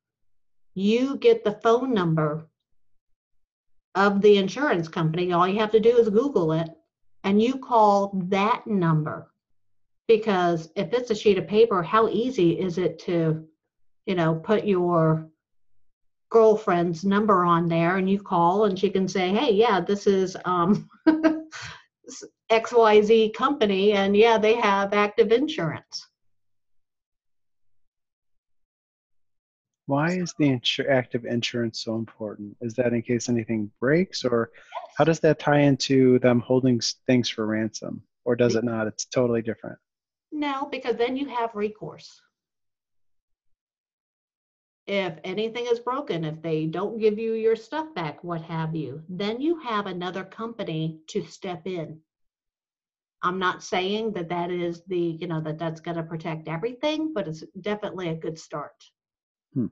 [0.76, 2.48] You get the phone number
[3.96, 5.34] of the insurance company.
[5.34, 6.70] All you have to do is Google it
[7.24, 9.32] and you call that number.
[10.08, 13.48] Because if it's a sheet of paper, how easy is it to,
[14.06, 15.28] you know, put your
[16.30, 20.38] girlfriend's number on there and you call and she can say, hey, yeah, this is
[20.46, 20.90] um,
[22.52, 26.08] XYZ company and yeah, they have active insurance.
[29.88, 32.58] Why is the insur- active insurance so important?
[32.62, 34.52] Is that in case anything breaks, or
[34.98, 38.88] how does that tie into them holding things for ransom, or does it not?
[38.88, 39.78] It's totally different.
[40.36, 42.22] No, because then you have recourse.
[44.86, 49.02] If anything is broken, if they don't give you your stuff back, what have you,
[49.08, 52.02] then you have another company to step in.
[53.24, 57.14] I'm not saying that that is the, you know, that that's going to protect everything,
[57.14, 58.76] but it's definitely a good start.
[59.54, 59.68] Hmm.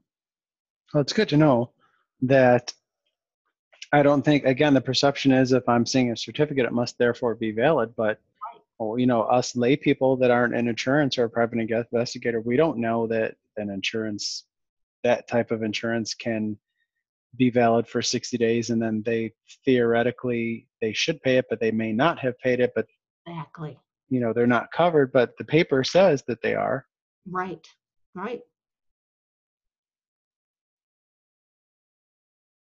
[0.93, 1.71] Well, it's good to know
[2.21, 2.73] that
[3.91, 7.35] I don't think, again, the perception is if I'm seeing a certificate, it must therefore
[7.35, 7.93] be valid.
[7.97, 8.21] But,
[8.79, 12.57] well, you know, us lay people that aren't in insurance or a private investigator, we
[12.57, 14.45] don't know that an insurance,
[15.03, 16.57] that type of insurance can
[17.35, 19.33] be valid for 60 days and then they
[19.65, 22.85] theoretically they should pay it but they may not have paid it but
[23.25, 23.75] Exactly.
[24.09, 26.85] you know they're not covered but the paper says that they are
[27.25, 27.65] Right.
[28.13, 28.41] Right.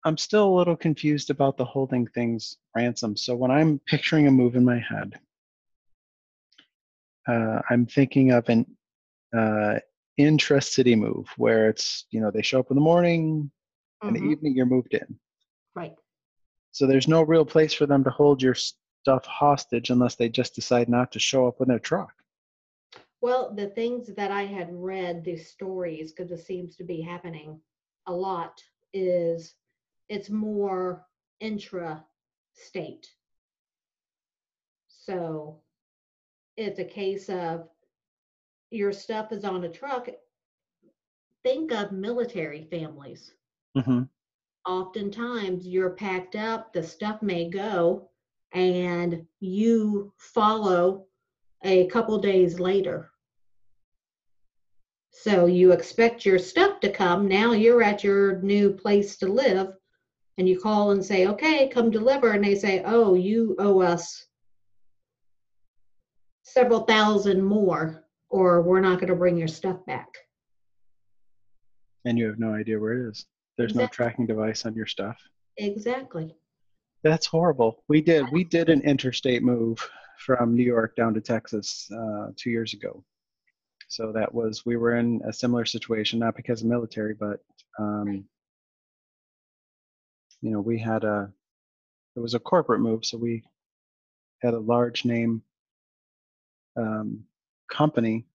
[0.05, 3.17] I'm still a little confused about the holding things ransom.
[3.17, 5.19] So when I'm picturing a move in my head,
[7.27, 8.77] uh, I'm thinking of an
[9.37, 9.79] uh,
[10.17, 13.51] intra-city move where it's you know they show up in the morning,
[14.03, 14.31] in the Mhm.
[14.31, 15.19] evening you're moved in.
[15.75, 15.95] Right.
[16.71, 20.55] So there's no real place for them to hold your stuff hostage unless they just
[20.55, 22.13] decide not to show up in their truck.
[23.21, 27.61] Well, the things that I had read, these stories, because it seems to be happening
[28.07, 28.63] a lot,
[28.93, 29.55] is
[30.09, 31.07] it's more
[31.41, 32.05] intra
[32.55, 33.09] state.
[34.89, 35.63] So
[36.57, 37.69] it's a case of
[38.71, 40.09] your stuff is on a truck.
[41.45, 43.33] Think of military families.
[43.77, 44.03] hmm
[44.67, 48.11] Oftentimes you're packed up, the stuff may go,
[48.53, 51.07] and you follow
[51.63, 53.13] a couple days later.
[55.11, 57.29] So you expect your stuff to come.
[57.29, 59.69] Now you're at your new place to live,
[60.37, 62.33] and you call and say, okay, come deliver.
[62.33, 64.27] And they say, oh, you owe us
[66.57, 70.09] several thousand more, or we're not going to bring your stuff back.
[72.07, 73.27] And you have no idea where it is.
[73.59, 75.19] There's no tracking device on your stuff.
[75.59, 76.35] Exactly.
[77.03, 77.85] That's horrible.
[77.89, 79.87] We did we did an interstate move
[80.19, 83.05] from New York down to Texas uh, two years ago.
[83.89, 87.41] So that was we were in a similar situation, not because of military, but
[87.79, 88.25] um,
[90.41, 91.31] you know we had a
[92.17, 93.43] it was a corporate move, so we
[94.43, 95.43] had a large name
[96.77, 97.25] um,
[97.71, 98.27] company,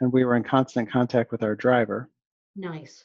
[0.00, 2.10] and we were in constant contact with our driver.
[2.56, 3.04] Nice.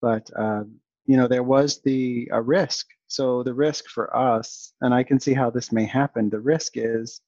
[0.00, 0.64] but uh,
[1.06, 5.18] you know there was the a risk so the risk for us and i can
[5.20, 7.20] see how this may happen the risk is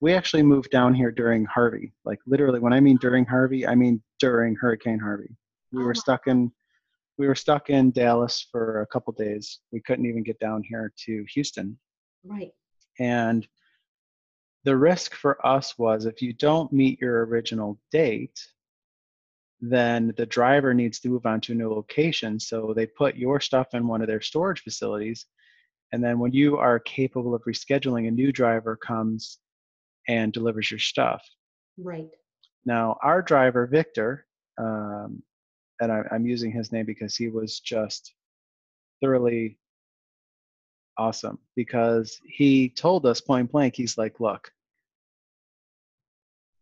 [0.00, 3.74] we actually moved down here during harvey like literally when i mean during harvey i
[3.74, 5.34] mean during hurricane harvey
[5.72, 6.50] we Oh, were stuck in
[7.18, 10.92] we were stuck in dallas for a couple days we couldn't even get down here
[11.04, 11.78] to houston
[12.24, 12.52] Right.
[12.98, 13.46] and
[14.64, 18.40] the risk for us was if you don't meet your original date,
[19.60, 22.38] then the driver needs to move on to a new location.
[22.38, 25.26] So they put your stuff in one of their storage facilities.
[25.92, 29.38] And then when you are capable of rescheduling, a new driver comes
[30.08, 31.22] and delivers your stuff.
[31.78, 32.08] Right.
[32.64, 34.26] Now, our driver, Victor,
[34.58, 35.22] um,
[35.80, 38.14] and I, I'm using his name because he was just
[39.00, 39.58] thoroughly
[40.98, 44.50] awesome because he told us point blank, he's like, look,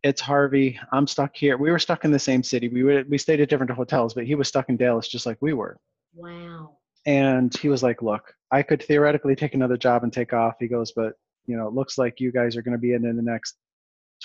[0.03, 0.79] it's Harvey.
[0.93, 1.59] I'm stuck here.
[1.59, 2.69] We were stuck in the same city.
[2.69, 5.39] We were, we stayed at different hotels, but he was stuck in Dallas just like
[5.41, 5.79] we were.
[6.15, 6.77] Wow.
[7.07, 10.57] And he was like, look, I could theoretically take another job and take off.
[10.59, 11.15] He goes, but
[11.47, 13.57] you know, it looks like you guys are going to be in in the next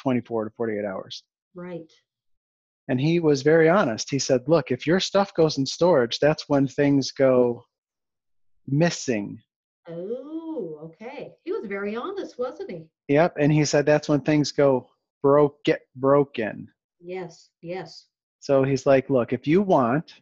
[0.02, 1.24] 24 to 48 hours.
[1.54, 1.92] Right.
[2.88, 4.12] And he was very honest.
[4.12, 7.66] He said, look, if your stuff goes in storage, that's when things go
[8.68, 9.40] missing.
[9.88, 11.34] Oh, okay.
[11.44, 12.88] He was very honest, wasn't he?
[13.08, 13.36] Yep.
[13.40, 14.90] And he said that's when things go
[15.22, 16.68] broke, get broken.
[17.00, 18.08] Yes, yes.
[18.40, 20.14] So he's like, look, if you want,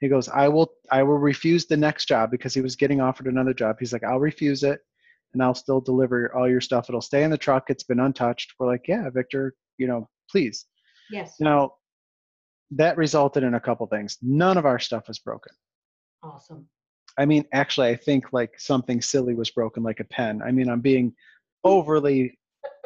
[0.00, 3.26] he goes, I will, I will refuse the next job because he was getting offered
[3.26, 3.76] another job.
[3.78, 4.80] He's like, I'll refuse it
[5.32, 6.88] and I'll still deliver all your stuff.
[6.88, 7.70] It'll stay in the truck.
[7.70, 8.54] It's been untouched.
[8.58, 10.66] We're like, yeah, Victor, you know, please.
[11.10, 11.34] Yes.
[11.40, 11.72] Now,
[12.72, 14.18] that resulted in a couple things.
[14.22, 15.52] None of our stuff was broken.
[16.22, 16.68] Awesome.
[17.18, 20.40] I mean, actually, I think like something silly was broken, like a pen.
[20.40, 21.12] I mean, I'm being
[21.64, 22.38] overly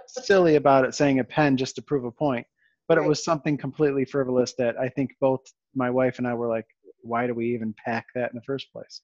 [0.07, 2.47] silly about it, saying a pen just to prove a point,
[2.89, 5.41] but it was something completely frivolous that I think both
[5.75, 6.67] my wife and I were like,
[7.03, 9.03] why do we even pack that in the first place?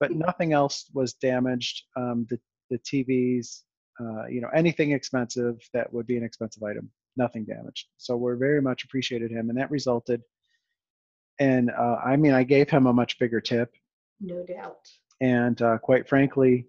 [0.00, 1.84] But nothing else was damaged.
[1.96, 2.38] Um, the
[2.70, 3.62] the TVs,
[4.00, 7.86] uh, you know, anything expensive that would be an expensive item, nothing damaged.
[7.96, 10.22] So we're very much appreciated him, and that resulted.
[11.38, 13.72] And uh, I mean, I gave him a much bigger tip,
[14.20, 14.78] No doubt.
[15.20, 16.66] and uh, quite frankly,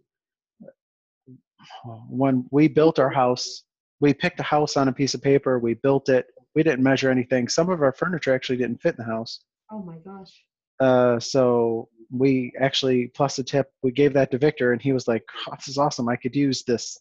[2.10, 3.64] when we built our house,
[4.00, 5.60] we picked a house on a piece of paper.
[5.60, 6.28] We built it.
[6.56, 7.48] We didn't measure anything.
[7.48, 9.40] Some of our furniture actually didn't fit in the house.
[9.72, 10.32] Oh my gosh.
[10.80, 15.08] Uh, so we actually, plus a tip, we gave that to Victor, and he was
[15.08, 16.08] like, oh, "This is awesome.
[16.10, 16.98] I could use this.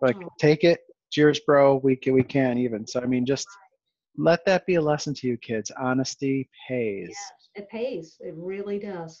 [0.00, 0.28] Like, Oh.
[0.40, 0.80] take it.
[1.10, 1.76] Cheers, bro.
[1.76, 2.86] We can, we can even.
[2.86, 3.46] So I mean, just
[4.16, 5.70] let that be a lesson to you, kids.
[5.78, 7.08] Honesty pays.
[7.10, 7.18] Yes,
[7.54, 8.16] it pays.
[8.20, 9.20] It really does.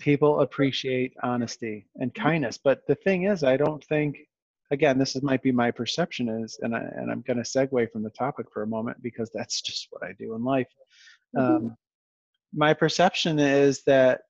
[0.00, 4.18] People appreciate honesty and kindness but the thing is i don't think
[4.70, 7.90] again this is might be my perception is and, I, and i'm going to segue
[7.92, 10.68] from the topic for a moment because that's just what i do in life
[11.36, 11.76] um,
[12.54, 14.20] my perception is that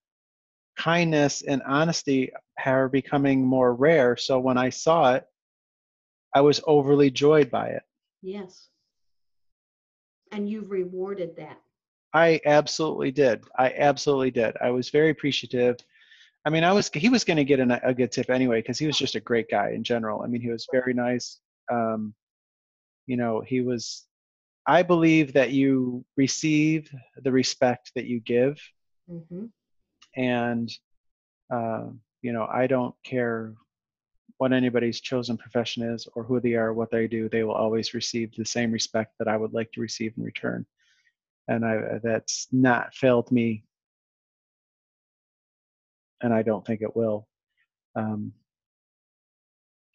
[0.77, 2.33] kindness and honesty
[2.65, 5.25] are becoming more rare so when i saw it
[6.35, 7.83] i was overly joyed by it
[8.25, 8.69] Yes.
[10.33, 11.61] And you've rewarded that.
[12.15, 13.45] I absolutely did.
[13.59, 14.57] I absolutely did.
[14.63, 15.77] I was very appreciative.
[16.47, 18.79] I mean, I was he was going to get an, a good tip anyway because
[18.79, 20.23] he was just a great guy in general.
[20.23, 21.41] I mean, he was very nice.
[21.71, 22.15] Um,
[23.07, 24.07] you know, he was.
[24.67, 26.91] I believe that you receive
[27.23, 28.59] the respect that you give,
[29.09, 29.47] hmm
[30.17, 30.71] and
[31.53, 31.87] uh,
[32.23, 33.55] you know, I don't care
[34.39, 37.29] what anybody's chosen profession is or who they are, what they do.
[37.29, 40.65] They will always receive the same respect that I would like to receive in return
[41.49, 43.65] and I that's not failed me,
[46.23, 47.27] and I don't think it will.
[47.97, 48.33] Um,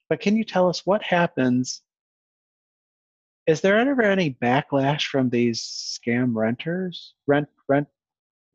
[0.10, 1.82] but can you tell us what happens?
[3.48, 7.14] Is there ever any backlash from these scam renters?
[7.26, 7.88] Rent, rent,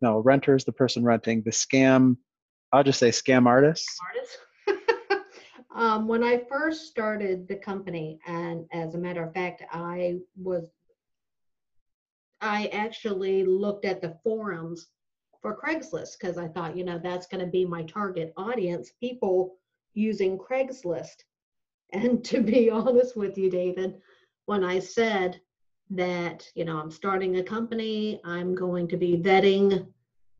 [0.00, 2.16] no, renters, the person renting, the scam,
[2.72, 3.98] I'll just say scam artists.
[4.68, 5.24] Artist.
[5.74, 10.70] um, when I first started the company, and as a matter of fact, I was,
[12.44, 14.88] I actually looked at the forums
[15.40, 19.56] for Craigslist because I thought, you know, that's going to be my target audience, people
[19.94, 21.16] using Craigslist.
[21.92, 24.00] And to be honest with you, David,
[24.46, 25.40] when I said
[25.90, 29.86] that, you know, I'm starting a company, I'm going to be vetting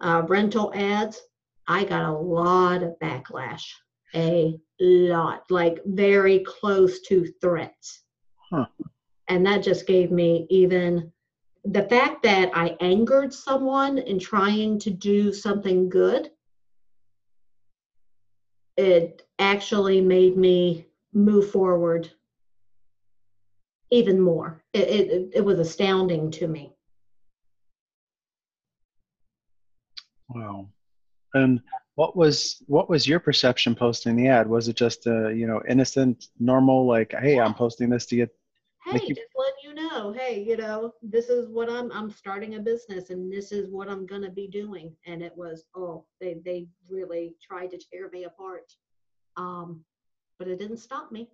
[0.01, 1.21] uh, rental ads,
[1.69, 3.63] I got a lot of backlash,
[4.17, 8.03] a lot, like very close to threats.
[8.51, 8.67] Huh.
[9.29, 11.13] And that just gave me even
[11.65, 16.31] the fact that I angered someone in trying to do something good.
[18.77, 22.11] It actually made me move forward
[23.91, 24.63] even more.
[24.73, 26.73] It, it, it was astounding to me.
[30.29, 30.69] Wow.
[31.35, 31.61] And
[31.95, 34.49] what was what was your perception posting the ad?
[34.49, 38.31] Was it just a you know innocent, normal like, hey, I'm posting this to get
[38.87, 39.17] hey Like you-
[40.05, 43.71] know hey you know this is what i'm i'm starting a business and this is
[43.71, 48.11] what i'm to be doing and it was oh they they really tried to tear
[48.11, 48.73] me apart
[49.37, 49.85] um
[50.39, 51.29] but it didn't stop me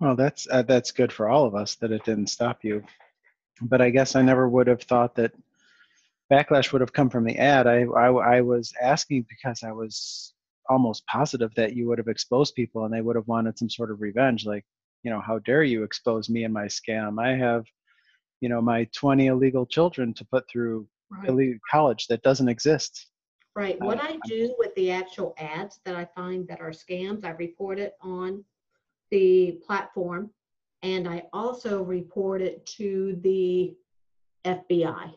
[0.00, 2.82] Well, that's uh, that's good for all of us that it didn't stop you.
[3.60, 5.32] But I guess I never would have thought that
[6.32, 7.66] backlash would have come from the ad.
[7.66, 10.32] I I, I was asking because I was
[10.70, 13.90] almost positive that you would have exposed people and they would have wanted some sort
[13.90, 14.46] of revenge.
[14.46, 14.64] Like,
[15.02, 17.22] you know, how dare you expose me and my scam?
[17.22, 17.64] I have,
[18.40, 23.06] you know, my 20 illegal children to put through right illegal college that doesn't exist.
[23.56, 27.24] right what Uh, i do with the actual ads that i find that are scams
[27.24, 28.44] i report it on
[29.10, 30.30] the platform
[30.82, 33.74] and i also report it to the
[34.44, 35.12] fbi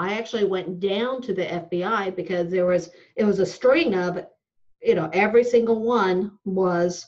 [0.00, 4.24] I actually went down to the FBI because there was it was a string of
[4.80, 7.04] you know every single one was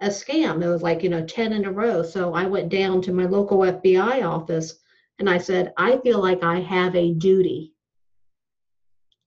[0.00, 0.62] a scam.
[0.62, 2.02] It was like you know 10 in a row.
[2.02, 4.74] So I went down to my local FBI office
[5.18, 7.74] and I said, I feel like I have a duty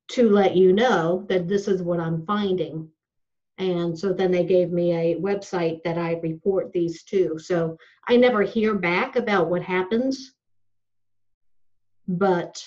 [0.10, 2.90] to let you know that this is what I'm finding.
[3.60, 7.38] And so then they gave me a website that I report these to.
[7.38, 10.34] So I never hear back about what happens,
[12.08, 12.64] but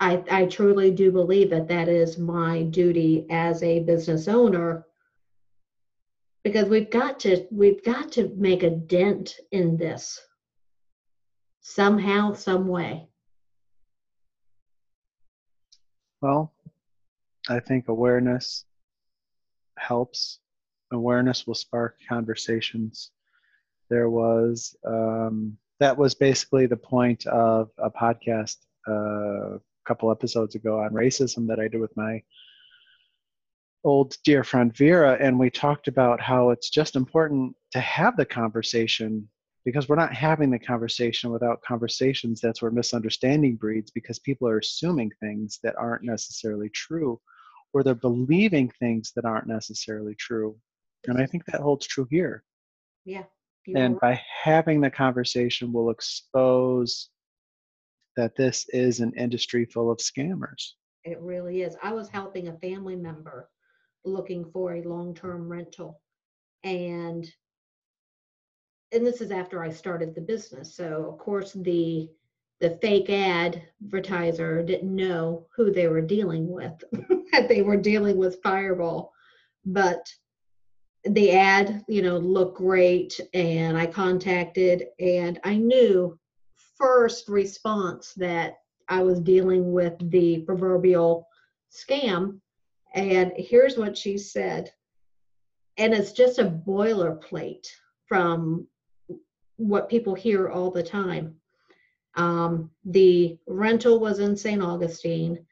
[0.00, 4.86] I, I truly do believe that that is my duty as a business owner
[6.44, 10.20] because we've got to we've got to make a dent in this
[11.60, 13.10] somehow some way
[16.20, 16.52] Well,
[17.48, 18.64] I think awareness
[19.78, 20.40] helps.
[20.92, 23.10] Awareness will spark conversations.
[23.88, 30.54] There was, um, that was basically the point of a podcast uh, a couple episodes
[30.54, 32.22] ago on racism that I did with my
[33.84, 35.16] old dear friend Vera.
[35.20, 39.28] And we talked about how it's just important to have the conversation
[39.64, 44.58] because we're not having the conversation without conversations that's where misunderstanding breeds because people are
[44.58, 47.20] assuming things that aren't necessarily true
[47.72, 50.56] or they're believing things that aren't necessarily true
[51.06, 52.42] and i think that holds true here
[53.04, 53.24] yeah
[53.76, 54.00] and right.
[54.00, 57.10] by having the conversation we'll expose
[58.16, 60.72] that this is an industry full of scammers
[61.04, 63.48] it really is i was helping a family member
[64.04, 66.00] looking for a long-term rental
[66.64, 67.30] and
[68.92, 70.74] and this is after I started the business.
[70.74, 72.08] So of course the
[72.60, 76.72] the fake advertiser didn't know who they were dealing with,
[77.32, 79.12] that they were dealing with Fireball.
[79.64, 80.06] But
[81.04, 86.18] the ad, you know, looked great and I contacted and I knew
[86.76, 91.26] first response that I was dealing with the proverbial
[91.72, 92.40] scam.
[92.94, 94.72] And here's what she said.
[95.76, 97.68] And it's just a boilerplate
[98.06, 98.66] from
[99.56, 101.36] what people hear all the time.
[102.16, 104.62] Um, the rental was in St.
[104.62, 105.46] Augustine.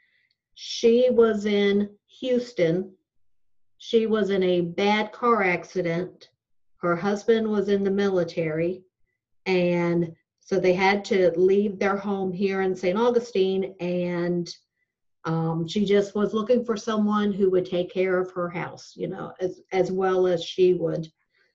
[0.55, 2.93] She was in Houston.
[3.79, 6.31] She was in a bad car accident.
[6.79, 8.83] Her husband was in the military.
[9.47, 12.99] And so they had to leave their home here in St.
[12.99, 13.75] Augustine.
[13.79, 14.53] And
[15.29, 19.09] um, she just was looking for someone who would take care of her house, you
[19.09, 21.07] know, as, as well as she would.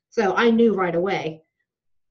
[0.09, 1.41] So I knew right away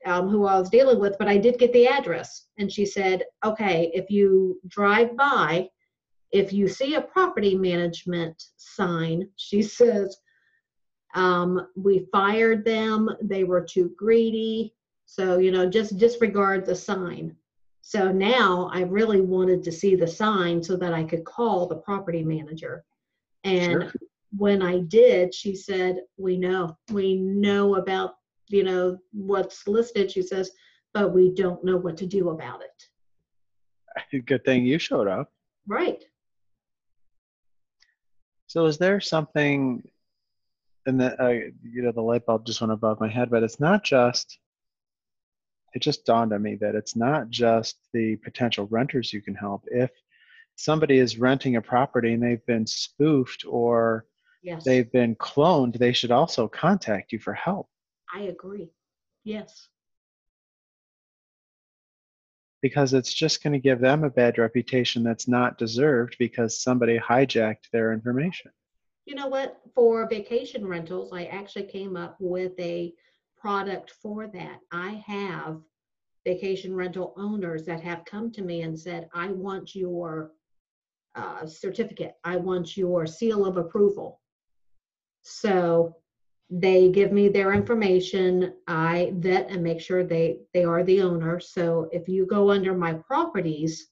[0.05, 2.47] um, who I was dealing with, but I did get the address.
[2.59, 5.69] And she said, okay, if you drive by,
[6.33, 10.17] if you see a property management sign, she says,
[11.15, 14.75] um, we fired them, they were too greedy.
[15.07, 17.37] So, you know, just disregard the sign.
[17.83, 21.77] So now I really wanted to see the sign so that I could call the
[21.77, 22.85] property manager.
[23.45, 23.93] And sure.
[24.37, 28.15] when I did, she said, We know, we know about
[28.53, 30.51] you know what's listed she says
[30.93, 35.33] but we don't know what to do about it good thing you showed up
[35.67, 36.05] right
[38.47, 39.83] so is there something
[40.87, 41.29] and the uh,
[41.63, 44.39] you know the light bulb just went above my head but it's not just
[45.75, 49.65] it just dawned on me that it's not just the potential renters you can help
[49.67, 49.91] if
[50.57, 54.07] somebody is renting a property and they've been spoofed or
[54.43, 54.65] yes.
[54.65, 57.69] they've been cloned they should also contact you for help
[58.13, 58.71] I agree.
[59.25, 59.69] Yes.
[62.61, 66.99] Because it's just going to give them a bad reputation that's not deserved because somebody
[66.99, 68.53] hijacked their information.
[69.05, 69.61] You know what?
[69.75, 72.93] For vacation rentals, I actually came up with a
[73.43, 74.61] product for that.
[74.71, 75.61] I have
[76.25, 80.31] vacation rental owners that have come to me and said, I want your
[81.17, 84.21] uh, certificate, I want your seal of approval.
[85.23, 85.97] So
[86.49, 88.55] they give me their information.
[88.69, 91.41] I vet and make sure they they are the owner.
[91.41, 93.89] So if you go under my properties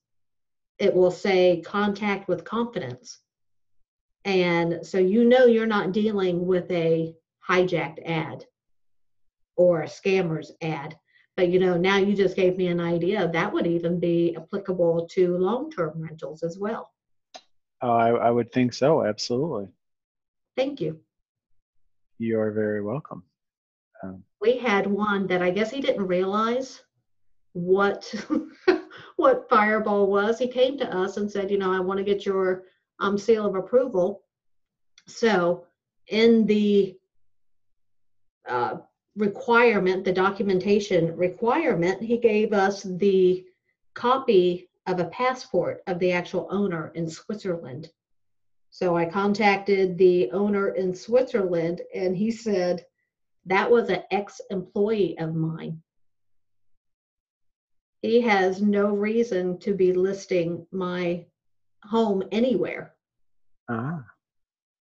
[0.81, 3.19] it will say contact with confidence.
[4.25, 7.15] And so you know you're not dealing with a
[7.47, 8.47] hijacked ad
[9.61, 10.97] or a scammer's ad
[11.37, 15.09] but you know now you just gave me an idea that would even be applicable
[15.11, 16.91] to long-term rentals as well
[17.83, 19.69] oh i, I would think so absolutely
[20.57, 21.01] thank you
[22.21, 23.23] you're very welcome.
[24.03, 26.83] Um, we had one that I guess he didn't realize
[27.55, 28.15] what
[29.17, 30.39] what Fireball was.
[30.39, 32.65] He came to us and said, you know, I want to get your
[33.01, 34.23] um, seal of approval.
[35.07, 35.65] So
[36.09, 36.95] in the
[38.47, 38.77] uh,
[39.21, 43.45] requirement, the documentation requirement, he gave us the
[43.95, 47.91] copy of a passport of the actual owner in Switzerland.
[48.71, 52.85] So I contacted the owner in Switzerland and he said,
[53.47, 55.83] that was an ex employee of mine.
[58.03, 61.27] He has no reason to be listing my
[61.85, 62.95] home anywhere.
[63.69, 64.05] Ah.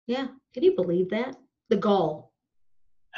[0.08, 1.36] Yeah, can you believe that?
[1.70, 2.32] The goal.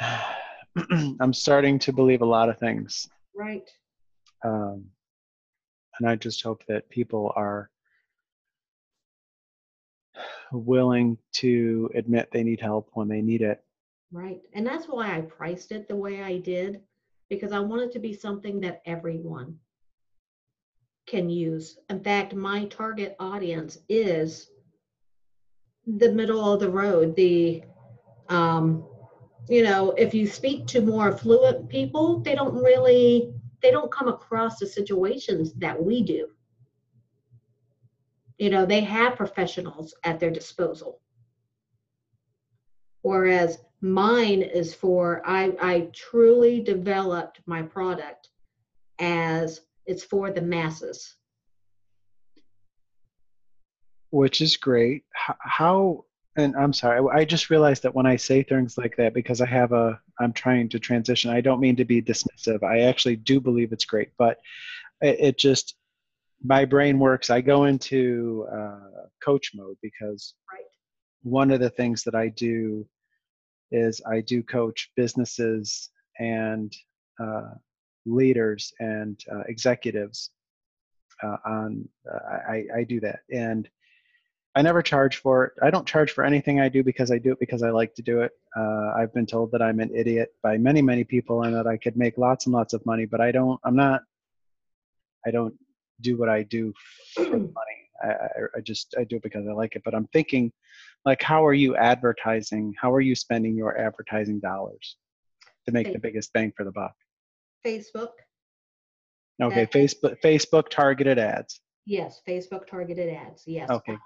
[1.20, 3.08] I'm starting to believe a lot of things.
[3.34, 3.68] Right.
[4.44, 4.86] Um,
[5.98, 7.70] and I just hope that people are
[10.50, 13.62] willing to admit they need help when they need it.
[14.10, 14.40] Right.
[14.52, 16.80] And that's why I priced it the way I did,
[17.30, 19.58] because I want it to be something that everyone
[21.06, 21.78] can use.
[21.88, 24.50] In fact, my target audience is
[25.86, 27.62] the middle of the road, the
[28.28, 28.84] um,
[29.48, 34.08] you know, if you speak to more fluent people, they don't really they don't come
[34.08, 36.28] across the situations that we do.
[38.38, 41.00] You know, they have professionals at their disposal.
[43.02, 48.30] Whereas mine is for I I truly developed my product
[48.98, 51.16] as it's for the masses.
[54.10, 55.04] Which is great.
[55.12, 56.04] How
[56.36, 59.46] and I'm sorry, I just realized that when I say things like that, because I
[59.46, 61.30] have a, I'm trying to transition.
[61.30, 62.62] I don't mean to be dismissive.
[62.62, 64.38] I actually do believe it's great, but
[65.02, 65.76] it, it just,
[66.42, 67.28] my brain works.
[67.28, 70.64] I go into uh, coach mode because right.
[71.22, 72.86] one of the things that I do
[73.70, 76.72] is I do coach businesses and
[77.22, 77.50] uh,
[78.06, 80.30] leaders and uh, executives
[81.22, 81.88] uh, on.
[82.10, 83.68] Uh, I, I do that and
[84.54, 85.52] I never charge for it.
[85.62, 88.02] I don't charge for anything I do because I do it because I like to
[88.02, 88.32] do it.
[88.54, 91.78] Uh, I've been told that I'm an idiot by many, many people and that I
[91.78, 94.02] could make lots and lots of money, but I don't, I'm not,
[95.26, 95.54] I don't
[96.02, 96.74] do what I do
[97.14, 97.54] for the money.
[98.02, 99.82] I, I, I just, I do it because I like it.
[99.84, 100.52] But I'm thinking,
[101.06, 102.74] like, how are you advertising?
[102.78, 104.96] How are you spending your advertising dollars
[105.66, 106.94] to make the biggest bang for the buck?
[107.64, 108.10] Facebook.
[109.42, 111.60] Okay, Facebook, Facebook targeted ads.
[111.86, 113.44] Yes, Facebook targeted ads.
[113.46, 113.70] Yes.
[113.70, 113.96] Okay,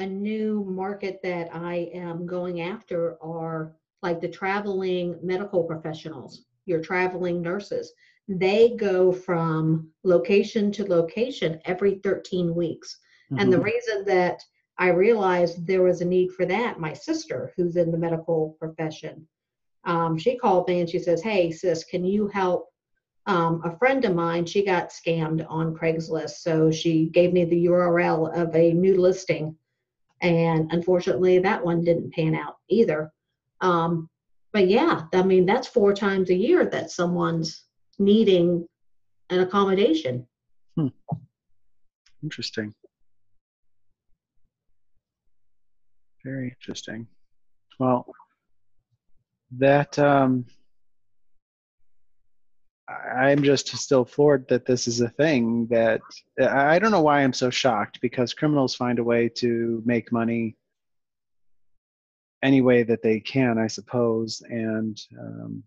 [0.00, 6.80] a new market that I am going after are like the traveling medical professionals, your
[6.80, 7.92] traveling nurses.
[8.26, 12.98] They go from location to location every 13 weeks.
[13.30, 13.40] Mm-hmm.
[13.40, 13.66] And the mm-hmm.
[13.66, 14.42] reason that
[14.78, 19.28] I realized there was a need for that, my sister, who's in the medical profession,
[19.84, 22.70] um, she called me and she says, Hey, sis, can you help
[23.26, 26.38] um, a friend of mine, she got scammed on Craigslist.
[26.38, 29.54] So she gave me the URL of a new listing
[30.20, 33.10] and unfortunately that one didn't pan out either.
[33.60, 34.08] Um,
[34.52, 37.64] but yeah i mean that's four times a year that someone's
[37.98, 38.66] needing
[39.28, 40.26] an accommodation.
[40.76, 40.88] Hmm.
[42.22, 42.74] interesting.
[46.24, 47.06] Very interesting.
[47.78, 48.06] Well
[49.52, 50.46] that um,
[52.90, 56.00] I'm just still floored that this is a thing that
[56.40, 60.56] I don't know why I'm so shocked because criminals find a way to make money
[62.42, 64.42] any way that they can, I suppose.
[64.48, 65.62] And um,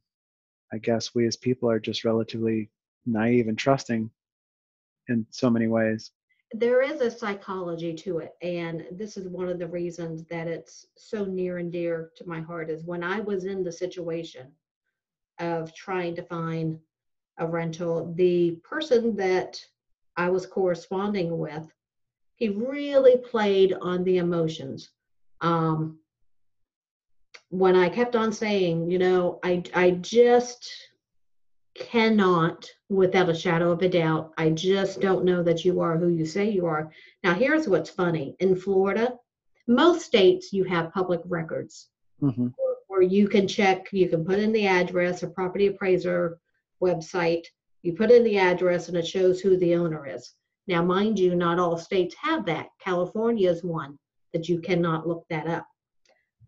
[0.74, 2.70] I guess we as people are just relatively
[3.06, 4.10] naive and trusting
[5.08, 6.12] in so many ways.
[6.52, 8.34] There is a psychology to it.
[8.42, 12.42] And this is one of the reasons that it's so near and dear to my
[12.42, 14.52] heart is when I was in the situation
[15.40, 16.80] of trying to find
[17.38, 19.60] a rental, the person that
[20.16, 21.72] I was corresponding with,
[22.36, 24.90] he really played on the emotions.
[25.42, 26.00] Um,
[27.50, 30.72] when I kept on saying, you know, I, I just
[31.76, 36.10] cannot, without a shadow of a doubt, I just don't know that you are who
[36.10, 36.92] you say you are.
[37.24, 39.16] Now, here's what's funny in Florida,
[39.68, 41.90] most states you have public records
[42.22, 42.48] mm-hmm.
[42.58, 46.40] where, where you can check, you can put in the address, a property appraiser
[46.84, 47.46] website,
[47.82, 50.34] you put in the address and it shows who the owner is.
[50.68, 52.68] Now, mind you, not all states have that.
[52.80, 53.98] California is one
[54.34, 55.68] that you cannot look that up.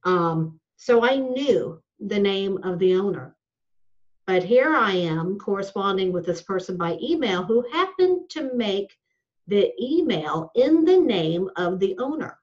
[0.03, 3.35] Um, so I knew the name of the owner.
[4.27, 8.91] But here I am corresponding with this person by email who happened to make
[9.47, 12.39] the email in the name of the owner.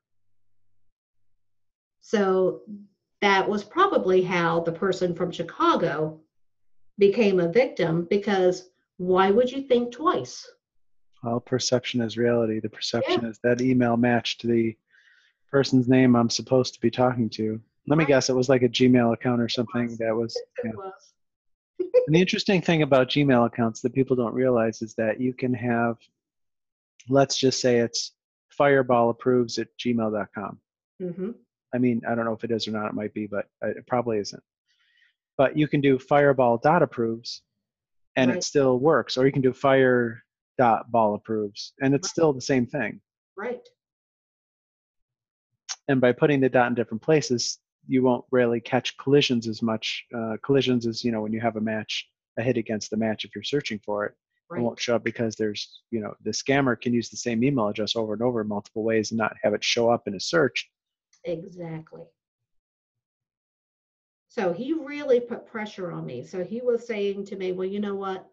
[2.00, 2.60] So
[3.20, 6.20] that was probably how the person from Chicago
[7.02, 10.48] became a victim because why would you think twice?
[11.24, 12.60] Well, perception is reality.
[12.60, 13.30] The perception yeah.
[13.30, 14.76] is that email matched the
[15.50, 17.60] person's name I'm supposed to be talking to.
[17.88, 20.40] Let me guess, it was like a Gmail account or something that was.
[20.64, 20.70] Yeah.
[20.76, 20.92] was.
[21.80, 25.52] and the interesting thing about Gmail accounts that people don't realize is that you can
[25.54, 25.96] have,
[27.08, 28.12] let's just say it's
[28.56, 30.60] fireball approves at gmail.com.
[31.02, 31.30] Mm-hmm.
[31.74, 33.88] I mean, I don't know if it is or not, it might be, but it
[33.88, 34.42] probably isn't
[35.38, 37.42] but you can do fireball dot approves
[38.16, 38.38] and right.
[38.38, 40.22] it still works or you can do fire
[40.58, 42.10] dot ball approves and it's right.
[42.10, 43.00] still the same thing
[43.36, 43.68] right
[45.88, 47.58] And by putting the dot in different places,
[47.88, 50.04] you won't really catch collisions as much.
[50.16, 52.08] Uh, collisions is, you know, when you have a match,
[52.38, 54.14] a hit against the match if you're searching for it.
[54.54, 57.68] It won't show up because there's, you know, the scammer can use the same email
[57.68, 60.20] address over and over in multiple ways and not have it show up in a
[60.20, 60.70] search.
[61.24, 62.02] Exactly.
[64.34, 66.24] So he really put pressure on me.
[66.24, 68.26] So he was saying to me, Well, you know what?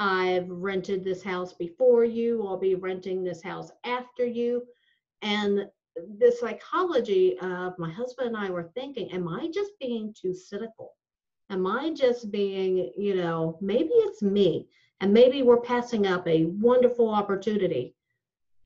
[0.00, 2.44] I've rented this house before you.
[2.44, 4.64] I'll be renting this house after you.
[5.22, 5.68] And
[6.18, 10.94] the psychology of my husband and I were thinking, Am I just being too cynical?
[11.50, 14.66] Am I just being, you know, maybe it's me
[15.00, 17.94] and maybe we're passing up a wonderful opportunity.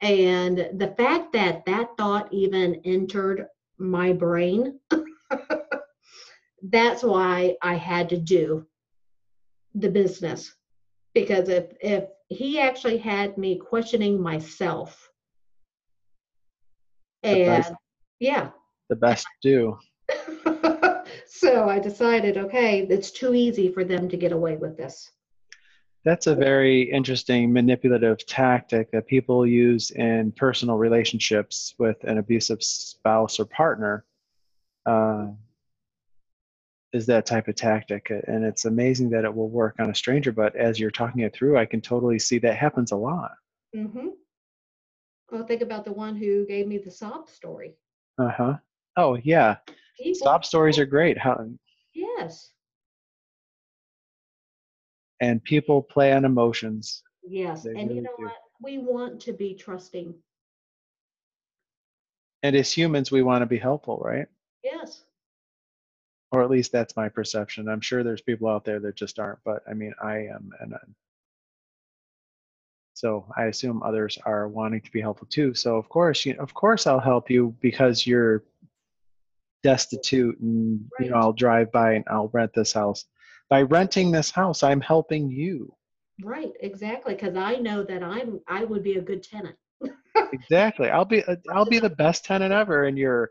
[0.01, 4.80] And the fact that that thought even entered my brain,
[6.62, 8.66] that's why I had to do
[9.74, 10.54] the business.
[11.14, 15.11] Because if if he actually had me questioning myself,
[17.22, 17.72] The and best.
[18.20, 18.50] yeah,
[18.88, 19.78] The best do.
[21.26, 25.11] so I decided, okay, it's too easy for them to get away with this.
[26.04, 32.62] That's a very interesting manipulative tactic that people use in personal relationships with an abusive
[32.62, 34.04] spouse or partner.
[34.86, 35.28] Uh,
[36.93, 40.32] is that type of tactic, and it's amazing that it will work on a stranger.
[40.32, 43.32] But as you're talking it through, I can totally see that happens a lot.
[43.76, 44.09] Mm-hmm.
[45.30, 47.74] Well, think about the one who gave me the sob story.
[48.18, 48.57] Uh huh.
[48.97, 49.57] Oh yeah,
[49.99, 51.18] People- sob stories are great.
[51.18, 51.45] How
[51.95, 52.53] Yes,
[55.20, 57.03] and people play on emotions.
[57.22, 58.24] yes, They and you know do.
[58.24, 58.32] what?
[58.62, 60.14] We want to be trusting.
[62.43, 64.26] And as humans, we want to be helpful, right?
[64.62, 65.05] Yes.
[66.33, 67.68] Or at least that's my perception.
[67.68, 70.74] I'm sure there's people out there that just aren't, but I mean, I am, and
[70.74, 70.93] I'm, uh
[72.99, 75.55] so I assume others are wanting to be helpful too.
[75.55, 78.43] So of course, you, of course, I'll help you because you're
[79.62, 83.05] destitute, and you know, I'll drive by and I'll rent this house.
[83.49, 85.72] By renting this house, I'm helping you.
[86.24, 87.14] Right, exactly.
[87.14, 89.57] Because I know that I'm I would be a good tenant.
[90.33, 90.91] Exactly.
[90.91, 93.31] I'll be, uh, I'll be the best tenant ever in your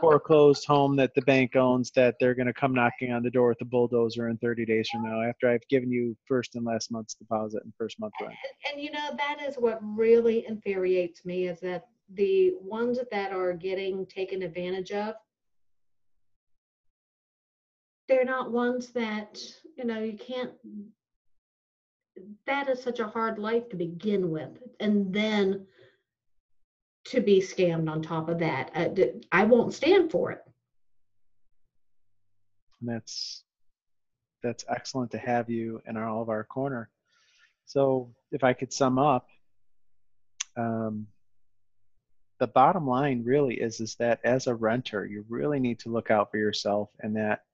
[0.00, 1.90] foreclosed home that the bank owns.
[1.92, 4.88] That they're going to come knocking on the door with a bulldozer in 30 days
[4.90, 8.32] from now, after I've given you first and last month's deposit and first month rent.
[8.32, 13.32] And, and you know that is what really infuriates me is that the ones that
[13.32, 15.14] are getting taken advantage of,
[18.08, 19.40] they're not ones that
[19.76, 20.52] you know you can't.
[22.46, 25.66] That is such a hard life to begin with, and then
[27.10, 28.70] to be scammed on top of that.
[29.32, 30.42] I won't stand for it.
[32.80, 33.44] And that's
[34.42, 36.90] that's excellent to have you in all of our corner.
[37.64, 39.26] So if I could sum up,
[40.56, 41.06] um,
[42.38, 46.10] the bottom line really is is that as a renter, you really need to look
[46.10, 47.44] out for yourself, and that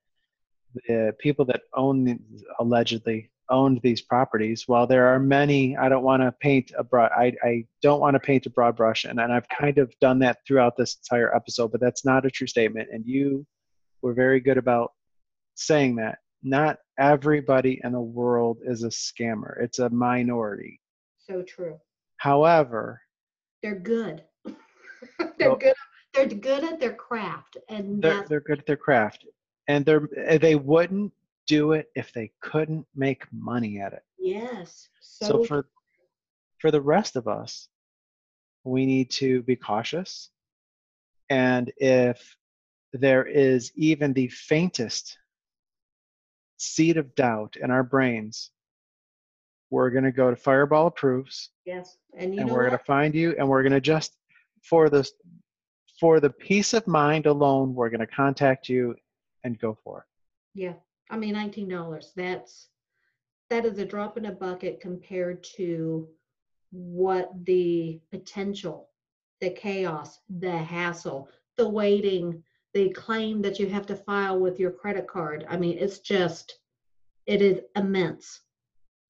[0.89, 2.19] the people that own the,
[2.59, 7.13] allegedly owned these properties, while there are many, I don't want to paint a broad,
[7.17, 10.19] I, I don't want to paint a broad brush, and, and I've kind of done
[10.21, 13.47] that throughout this entire episode, but that's not a true statement, and you
[14.03, 14.93] were very good about
[15.55, 20.81] saying that not everybody in the world is a scammer it's a minority
[21.19, 21.79] So true.
[22.17, 23.01] however
[23.63, 24.25] They're good.
[25.39, 25.75] they're good.
[26.15, 29.25] They're good at their craft, and they're, they're good at their craft
[29.69, 30.09] and they're
[30.41, 31.13] they wouldn't
[31.47, 34.03] do it if they couldn't make money at it.
[34.19, 34.89] Yes.
[35.01, 35.67] So, so for
[36.59, 37.69] for the rest of us
[38.65, 40.31] we need to be cautious.
[41.29, 42.37] And if
[42.93, 45.19] there is even the faintest
[46.59, 48.53] seed of doubt in our brains
[49.73, 51.49] we're going to go to fireball approves.
[51.65, 54.17] Yes, and you and we're going to find you and we're going to just
[54.63, 55.09] for the
[55.99, 58.95] for the peace of mind alone we're going to contact you
[59.45, 60.05] and go for it.
[60.61, 60.75] Yeah,
[61.13, 62.13] I mean, nineteen dollars.
[62.17, 62.69] That's
[63.51, 66.09] that is a drop in a bucket compared to
[66.71, 68.89] what the potential,
[69.43, 72.43] the chaos, the hassle, the waiting,
[72.73, 75.45] the claim that you have to file with your credit card.
[75.51, 76.61] I mean, it's just,
[77.27, 78.41] it is immense.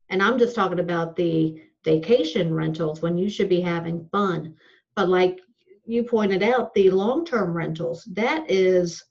[0.08, 4.56] And I'm just talking about the vacation rentals when you should be having fun.
[4.96, 5.38] But like
[5.86, 9.04] you pointed out, the long-term rentals, that is,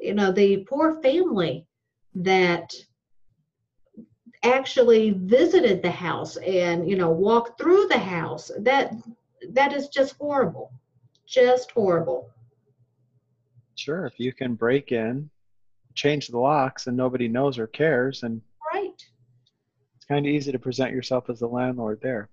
[0.00, 1.68] you know, the poor family
[2.14, 2.72] that
[4.42, 8.92] actually visited the house and you know walked through the house that
[9.52, 10.72] that is just horrible
[11.30, 12.28] just horrible.
[13.76, 15.30] Sure if you can break in
[15.94, 18.40] change the locks and nobody knows or cares and
[18.74, 19.02] right.
[19.96, 22.28] it's kind of easy to present yourself as the landlord there.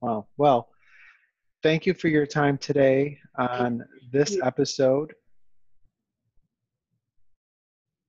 [0.00, 0.68] Wow well
[1.62, 5.14] thank you for your time today on this episode.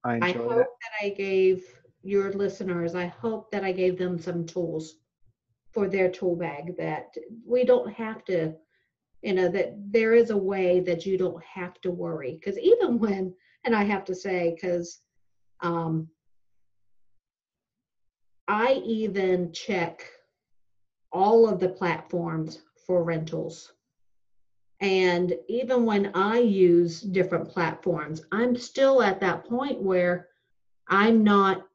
[0.05, 0.67] I I enjoyed hope it.
[0.83, 1.65] that I gave
[2.03, 4.95] your listeners, I hope that I gave them some tools
[5.71, 7.13] for their tool bag that
[7.45, 8.53] we don't have to,
[9.21, 12.39] you know, that there is a way that you don't have to worry.
[12.39, 13.33] Because even when,
[13.65, 15.01] and I have to say, because
[15.61, 16.07] um,
[18.47, 20.05] I even check
[21.11, 23.73] all of the platforms for rentals.
[24.81, 30.27] And even when I use different platforms, I'm still at that point where
[30.87, 31.65] I'm not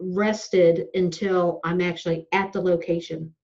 [0.00, 3.34] rested until I'm actually at the location.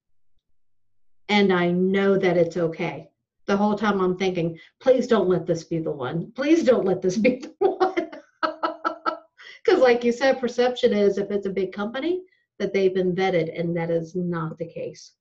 [1.28, 3.10] And I know that it's okay.
[3.46, 6.32] The whole time I'm thinking, please don't let this be the one.
[6.32, 8.10] Please don't let this be the one.
[9.64, 12.22] Because, like you said, perception is if it's a big company,
[12.58, 15.12] that they've been vetted, and that is not the case.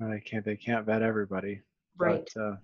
[0.00, 0.44] I can't.
[0.44, 1.60] They can't vet everybody.
[2.00, 2.28] Right.
[2.34, 2.56] But, uh,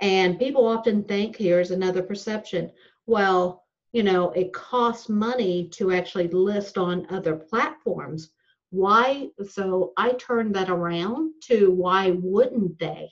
[0.00, 2.72] And people often think here's another perception.
[3.06, 8.30] Well, you know, it costs money to actually list on other platforms.
[8.70, 9.30] Why?
[9.48, 13.10] So I turned that around to why wouldn't they?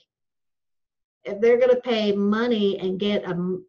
[1.25, 3.59] If they're going to pay money and get a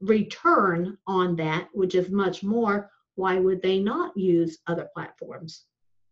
[0.00, 5.66] return on that, which is much more, why would they not use other platforms?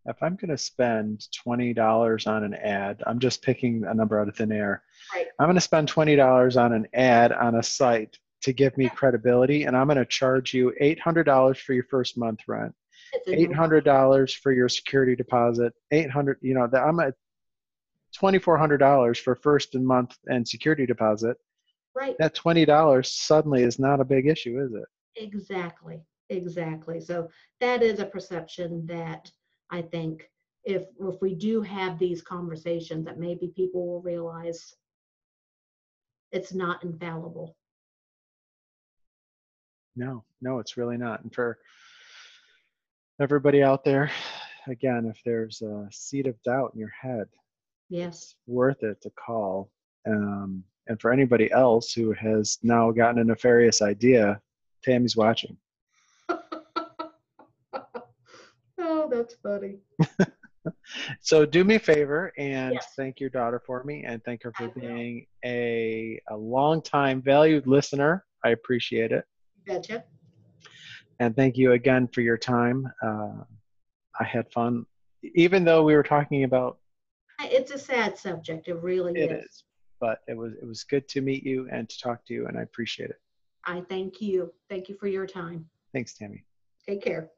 [0.09, 4.21] If I'm going to spend twenty dollars on an ad, I'm just picking a number
[4.21, 4.83] out of thin air.
[5.15, 5.27] Right.
[5.39, 8.89] I'm going to spend twenty dollars on an ad on a site to give me
[8.89, 12.75] credibility, and I'm going to charge you eight hundred dollars for your first month rent,
[13.27, 16.39] eight hundred dollars for your security deposit, eight hundred.
[16.41, 17.15] You know, that I'm at
[18.15, 21.37] twenty four hundred dollars for first and month and security deposit.
[21.95, 22.17] Right.
[22.19, 25.23] That twenty dollars suddenly is not a big issue, is it?
[25.23, 26.01] Exactly,
[26.31, 27.01] exactly.
[27.01, 27.29] So
[27.61, 29.31] that is a perception that
[29.71, 30.31] I think
[30.65, 34.75] if if we do have these conversations, that maybe people will realize
[36.33, 37.57] it's not infallible.
[39.97, 41.23] No, no, it's really not.
[41.23, 41.59] And for
[43.21, 44.11] everybody out there,
[44.69, 47.27] again, if there's a seed of doubt in your head,
[47.89, 48.37] Yes.
[48.47, 49.71] worth it to call.
[50.07, 54.41] Um, and for anybody else who has now gotten a nefarious idea,
[54.85, 55.57] Tammy's watching.
[59.09, 59.79] Oh, that's funny.
[61.21, 62.93] So do me a favor and Yes.
[62.95, 67.67] thank your daughter for me and thank her for being a, a long time valued
[67.67, 68.25] listener.
[68.45, 69.25] I appreciate it.
[69.67, 70.05] Betcha.
[71.21, 72.91] And thank you again for your time.
[73.03, 73.45] Uh,
[74.21, 74.85] I had fun.
[75.35, 76.79] Even though we were talking about
[77.41, 78.69] It's a sad subject.
[78.69, 79.45] It really it is.
[79.45, 79.65] is,
[80.01, 82.59] but it was it was good to meet you and to talk to you, and
[82.59, 83.21] I appreciate it.
[83.65, 84.53] I thank you.
[84.69, 85.69] Thank you for your time.
[85.95, 86.45] Thanks, Tammy.
[86.87, 87.31] Take care.